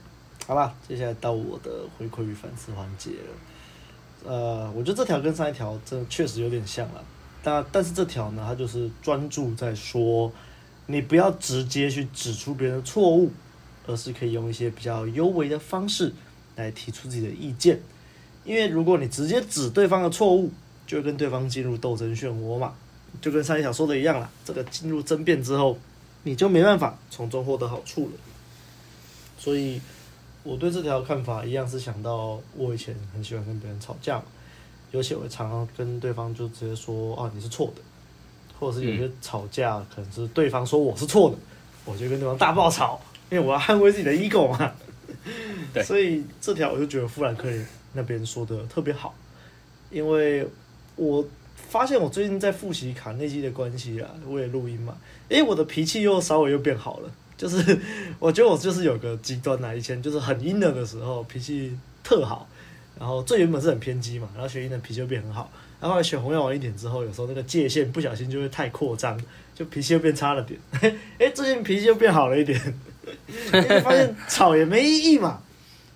[0.46, 4.30] 好啦，接下来到我的回馈与反思环节了。
[4.30, 7.04] 呃，我觉得这条跟上一条真的确实有点像了，
[7.42, 10.32] 但但是这条呢，它就是专注在说，
[10.86, 13.30] 你不要直接去指出别人的错误，
[13.86, 16.12] 而是可以用一些比较优微的方式
[16.56, 17.80] 来提出自己的意见。
[18.44, 20.50] 因为如果你直接指对方的错误，
[20.86, 22.74] 就跟对方进入斗争漩涡嘛，
[23.20, 24.30] 就跟上一条说的一样了。
[24.44, 25.78] 这个进入争辩之后，
[26.24, 28.12] 你就没办法从中获得好处了。
[29.38, 29.80] 所以，
[30.42, 34.22] 我对这条看法一样是想到我以前很喜欢跟别人吵架，
[34.92, 37.82] 尤其我常常跟对方就直接说啊，你是错的，
[38.58, 41.36] 或者是有些吵架可能是对方说我是错的，
[41.84, 44.72] 我就跟对方大爆吵，因为我要捍卫自己的 ego 嘛。
[45.72, 49.14] 对，所以这条我就觉得富兰克林那边说的特别好，
[49.90, 50.46] 因为
[50.96, 51.24] 我
[51.56, 54.96] 发现我最近在复习卡内基的关系啊，我也录音嘛，
[55.30, 57.10] 诶，我的脾气又稍微又变好了。
[57.36, 57.76] 就是
[58.20, 62.48] 我觉得我就是有个极端呐，以前就是很阴冷的时候脾气特好，
[62.96, 69.20] 然后最原本是很偏激嘛，然后学阴冷脾气就变很好，然后后来选红药丸一点之后，有时候那个界限不小心就会太扩张，
[69.52, 70.60] 就脾气又变差了点，
[71.18, 72.56] 哎，最近脾气又变好了一点，
[73.52, 75.42] 因为发现吵也没意义嘛，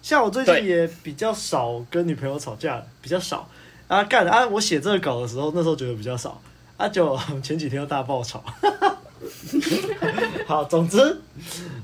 [0.02, 3.48] 像我最近也比较少跟女朋友吵架，比较少
[3.86, 6.40] 啊干啊，我写这个稿的时候那时候觉得比较少，
[6.76, 8.42] 啊就 前几天又大爆吵。
[10.46, 11.20] 好，总之，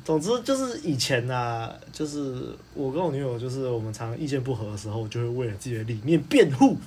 [0.05, 6.79] 总之就是以前呢、啊，就是我跟我女友，就是我们常常意见不合的时候，就会为了自己的理念辩护。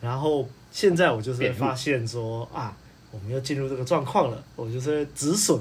[0.00, 2.74] 然后现在我就是发现说啊，
[3.10, 5.60] 我们要进入这个状况了，我就是止损，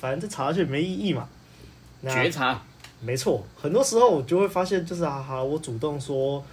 [0.00, 1.28] 反正这吵下去没意义嘛。
[2.02, 2.62] 觉察，
[3.04, 6.44] 没错，很多时候我就会发现，就是啊哈，我主动说，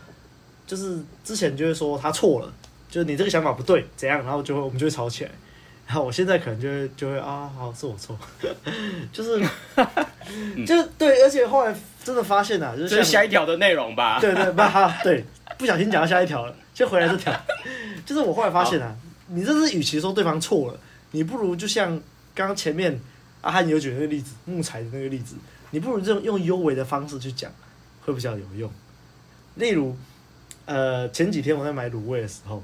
[0.68, 2.54] 就是之前就会说他错了，
[2.89, 5.32] 就是你这个想法不对，怎样，然后就会我们就会吵起来。
[5.88, 8.18] 然后我现在可能就会就会啊，好是我错，
[9.12, 9.39] 就是，
[10.66, 15.26] 就对，而且后来真的发现啊，就是，是下一条的内容吧，对对，不哈，对，
[15.58, 17.34] 不小心讲到下一条了，就回来这条，
[18.06, 18.95] 就是我后来发现啊，
[19.28, 20.80] 你这是与其说对方错了，
[21.12, 21.89] 你不如就像
[22.34, 22.97] 刚刚前面
[23.41, 25.36] 阿汉有举那个例子，木材的那个例子，
[25.72, 27.52] 你不如这种用优微的方式去讲，
[28.06, 28.72] 会比较有用。
[29.56, 29.96] 例如，
[30.66, 32.64] 呃，前几天我在买卤味的时候，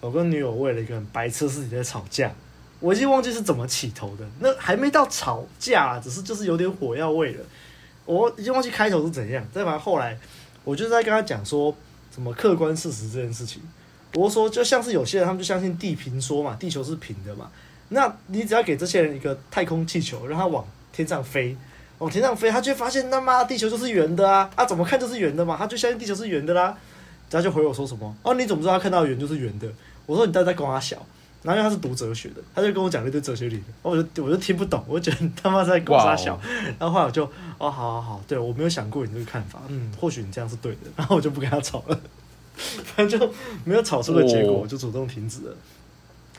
[0.00, 2.32] 我跟女友为了一个白痴事情在吵架。
[2.78, 7.44] 我已经忘记是怎么起头的，那还没到吵架，只是就是有点火药味了。
[8.04, 10.18] 我已经忘记开头是怎样，再把后来，
[10.62, 11.74] 我就在跟他讲说
[12.14, 13.62] 什么客观事实这件事情。
[14.14, 17.50] 我说就像是有些人他们就相信地平说嘛，地球是平的嘛。
[17.88, 21.56] 那你只要给这些人一个太空气球，让他往天上飞，
[21.98, 26.76] 往天上飞，他就会发现他妈地球就是圆的啊啊，怎么看就是圆的嘛，他就相信地球是圆的啦。
[27.30, 29.66] 然后就回我说什么哦，你怎么知道他看到圆就是圆的？
[30.06, 30.96] 我说你到底在跟他小。
[31.42, 36.36] 然后因为他是读哲学的，他就跟我讲了一堆哲学理论，我就我就听不懂，我就觉得他妈在搞啥小。
[36.76, 37.24] 然后后来我就
[37.58, 40.80] 哦，好好好，对我没有想过你这个看法，嗯，或许你这样是对的。
[40.96, 42.00] 然后我就不跟他吵了，
[42.56, 43.32] 反正就
[43.64, 45.54] 没有吵出个结果，我就主动停止了。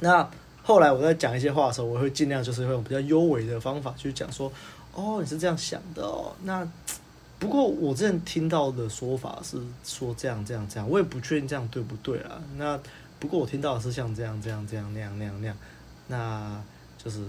[0.02, 0.30] 那
[0.62, 4.52] 后来我在讲一些话的时候，我会尽量就是会用比较优美的方法去讲说，
[4.98, 6.36] 哦，你是这样想的哦。
[6.44, 6.68] 那
[7.40, 12.42] 不过我之前听到的说法是说这样这样这样，我也不确定这样对不对啊。
[12.58, 12.80] 那。
[13.20, 15.58] 不过我听到的是像这样这样这样那样那样那样，
[16.06, 16.62] 那
[17.04, 17.20] 就是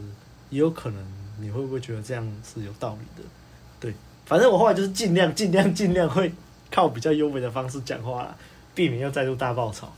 [0.51, 1.03] 也有可能
[1.41, 3.27] 你会不会觉得这样是有道理的？
[3.81, 3.95] 对，
[4.27, 6.31] 反正我后来就是尽量尽量尽量 会
[6.71, 8.37] 靠比较优美的方式讲话啦，
[8.75, 9.91] 避免又再度大爆炒。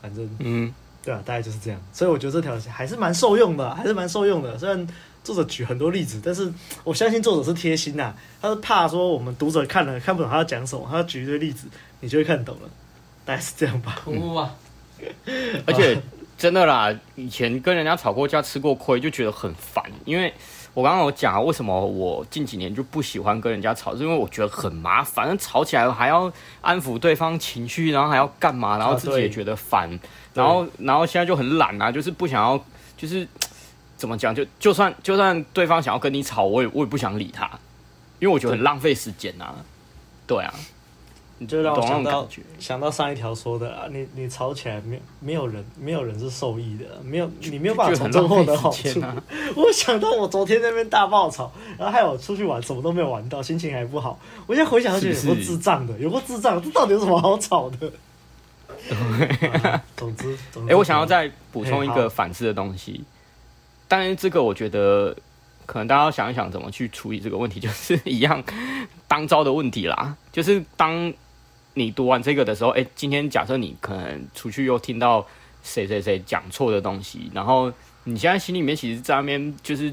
[0.00, 0.72] 反正嗯，
[1.04, 1.80] 对啊，大概就是这样。
[1.92, 4.58] 所以我觉得这条还是蛮受用的，还是蛮受用的。
[4.58, 4.86] 虽然
[5.22, 6.52] 作者举很多例子，但是
[6.82, 11.66] 我相信作者是贴心呐，他是怕说我们读者看了看不懂他要讲什么，他要举一堆例子，
[12.00, 12.68] 你就会看懂了。
[13.24, 14.00] 大概是这样吧。
[14.04, 14.54] 哭啊！
[15.66, 15.98] 而且
[16.36, 19.82] 真的啦，以前跟人家吵过架、吃过亏，就觉得很烦。
[20.04, 20.32] 因为
[20.74, 29.88] 我刚刚有讲啊，为什么我近几年就不喜欢跟人家吵，是因为我觉得很麻烦，吵起来还要安抚对方情绪，然后还要干嘛，然后自己也觉得烦，
[30.34, 32.62] 然后然后现在就很懒啊，就是不想要，
[32.96, 33.26] 就是
[33.96, 37.48] 怎么讲，就就算就算对方想要跟你吵，我也我也不想理他，
[38.18, 39.54] 因为我觉得很浪费时间啊。
[40.26, 40.52] 对啊。
[41.38, 42.28] 你就让我想到
[42.60, 49.00] 想到上一条说的啊，你你吵起来没没有人没有人是受益的，没有你没有办法从中获得好处。
[49.00, 49.16] 啊、
[49.56, 54.16] 我想到我昨天那边大爆吵，然后还有出去玩，什么都没有玩到，心情还不好。
[54.46, 57.92] 我现在回想起来，有个智障的，有个智障，这到底有什么好吵的？
[59.64, 63.02] 啊、总之，哎、欸，我想要再补充一个反思的东西，
[63.88, 65.16] 当然这个我觉得
[65.66, 68.40] 可能大家要想一想怎么去处理这个问题， 就是一样
[69.08, 71.12] 当招的问题啦，就是当。
[71.74, 75.26] 你读完这个的时候，哎、今天假设你可能出去又听到
[75.62, 77.72] 谁谁谁讲错的东西，然后
[78.04, 79.92] 你现在心里面其实在那边就是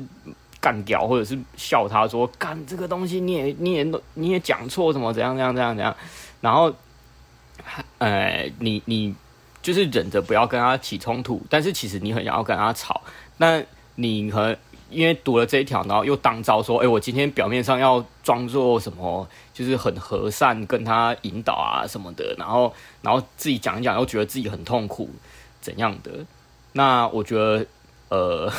[0.59, 5.95] 干掉，或者是笑他说干这个东西你也你也你也讲错什么怎样怎样怎样怎样，
[6.39, 6.73] 然后，
[7.97, 9.13] 呃，你你
[9.61, 13.01] 就是忍着不要跟他起冲突，但是其实你很想要跟他吵，
[13.37, 13.61] 那
[13.95, 14.57] 你和。
[14.91, 25.09] 因为读了这一条，然后又当招说：“哎，我今天表面上要装作什么，就是很和善，跟他引导啊什么的，然后，然后自己讲一讲，又觉得自己很痛苦，
[25.61, 26.11] 怎样的？
[26.73, 27.65] 那我觉得，
[28.09, 28.51] 呃，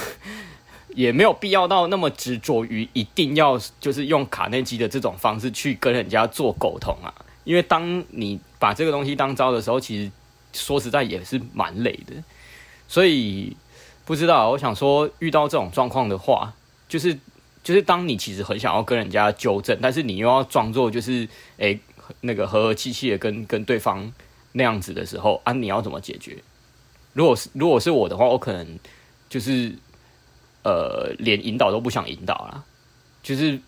[0.94, 7.12] 也没有必要到那么执着于一定要就是用卡内基的这种方式去跟人家做沟通啊。
[7.44, 10.10] 因为当你把这个东西当招的时候，其实
[10.52, 12.14] 说实在也是蛮累的，
[12.88, 13.56] 所以。”
[14.04, 16.52] 不知道，我想说，遇到这种状况的话，
[16.88, 17.16] 就是
[17.62, 21.24] 就是当你其实很想要跟人家纠正，但是你又要装作就是
[21.56, 21.80] 哎、欸、
[22.20, 24.12] 那个和和气气的跟跟对方
[24.52, 26.36] 那样子的时候啊，你要怎么解决？
[27.12, 28.78] 如果是如果是我的话，我可能
[29.28, 29.72] 就是
[30.64, 32.64] 呃连引导都不想引导啦，
[33.22, 33.60] 就是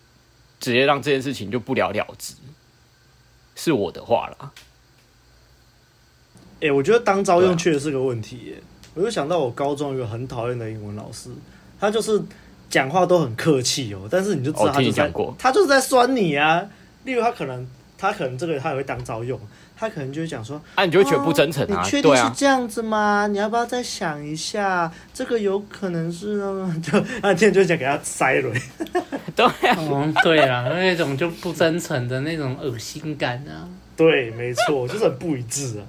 [0.59, 2.35] 直接让这件事情就不了了之。
[3.55, 4.51] 是我的话啦。
[6.57, 8.62] 哎、欸，我觉得当招用确实是个问题耶。
[8.95, 11.28] 我就想到我高中一个很讨厌的英文老师，
[11.80, 12.22] 他就是
[12.70, 16.64] 讲话都很客气哦，但是你就知道他就在他就是在酸你啊。
[17.05, 17.66] 例如他可能
[17.99, 19.38] 他可能这个他也会当招用，
[19.76, 21.82] 他可能就会讲说，啊，你就会觉得不真诚啊？
[21.82, 23.26] 你确定是这样子吗？
[23.26, 24.90] 你要不要再想一下？
[25.12, 26.38] 这个有可能是
[26.80, 28.55] 就那天天就讲给他塞了，
[29.36, 33.68] 对啊，嗯，对啊，那种就不真诚的那种恶心感啊。
[33.97, 35.84] 对，没错，就是很不一致啊。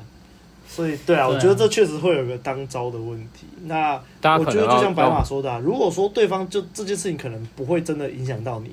[0.76, 3.48] 所以，对啊，我觉得这确实会有个当招的问题。
[3.64, 3.94] 那
[4.38, 8.72] 我觉得就像白马说的，啊，如果说对方就这件事情可能不会真的影响到你，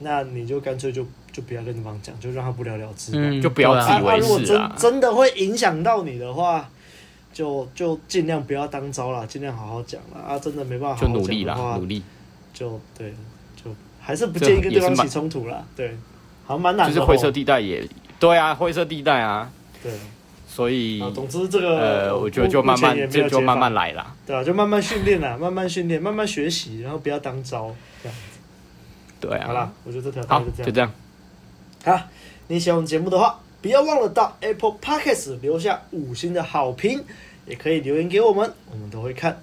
[0.00, 4.26] 那你就干脆就就不要跟对方讲，就让他不了了之，嗯，就不要自以为是啊。
[4.26, 6.68] 如果真真的会影响到你的话，
[7.32, 10.20] 就就尽量不要当招啦，尽量好好讲啦。
[10.26, 12.02] 啊，真的没办法就努力啦，努力。
[12.52, 13.14] 就对，
[13.54, 13.70] 就
[14.00, 15.64] 还是不建议跟对方起冲突啦。
[15.76, 15.96] 对，
[16.44, 16.92] 好像蛮难的。
[16.92, 17.86] 就是灰色地带也
[18.18, 19.48] 对啊，灰色地带啊，
[19.80, 19.92] 对。
[20.56, 27.70] 所以，总之这个呃，我觉得就慢慢就就慢慢来啦，对啊，就慢慢训练啦，慢慢训练，慢慢学习，然后不要当招
[28.02, 28.38] 这样子。
[29.20, 30.66] 对啊，好啦，我觉得这条大概就这样。
[30.66, 30.90] 就这样。
[31.84, 32.08] 好，
[32.48, 37.04] 你喜欢我们节目的话，不要忘了到 Apple Podcast 留下五星的好评，
[37.44, 39.38] 也可以留言给我们，我们都会看。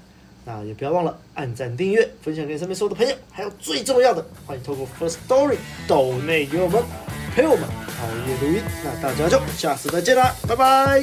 [0.46, 5.58] 那也不要忘了按赞、订阅、分享给身边所有的朋友，还有最重要的，欢迎透过 First Story
[5.88, 7.23] 抖内给我们。
[7.36, 11.02] 陪我们熬夜录音，那大家就下次再见啦，拜拜，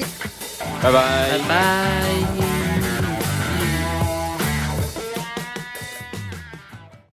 [0.82, 2.59] 拜拜，拜拜。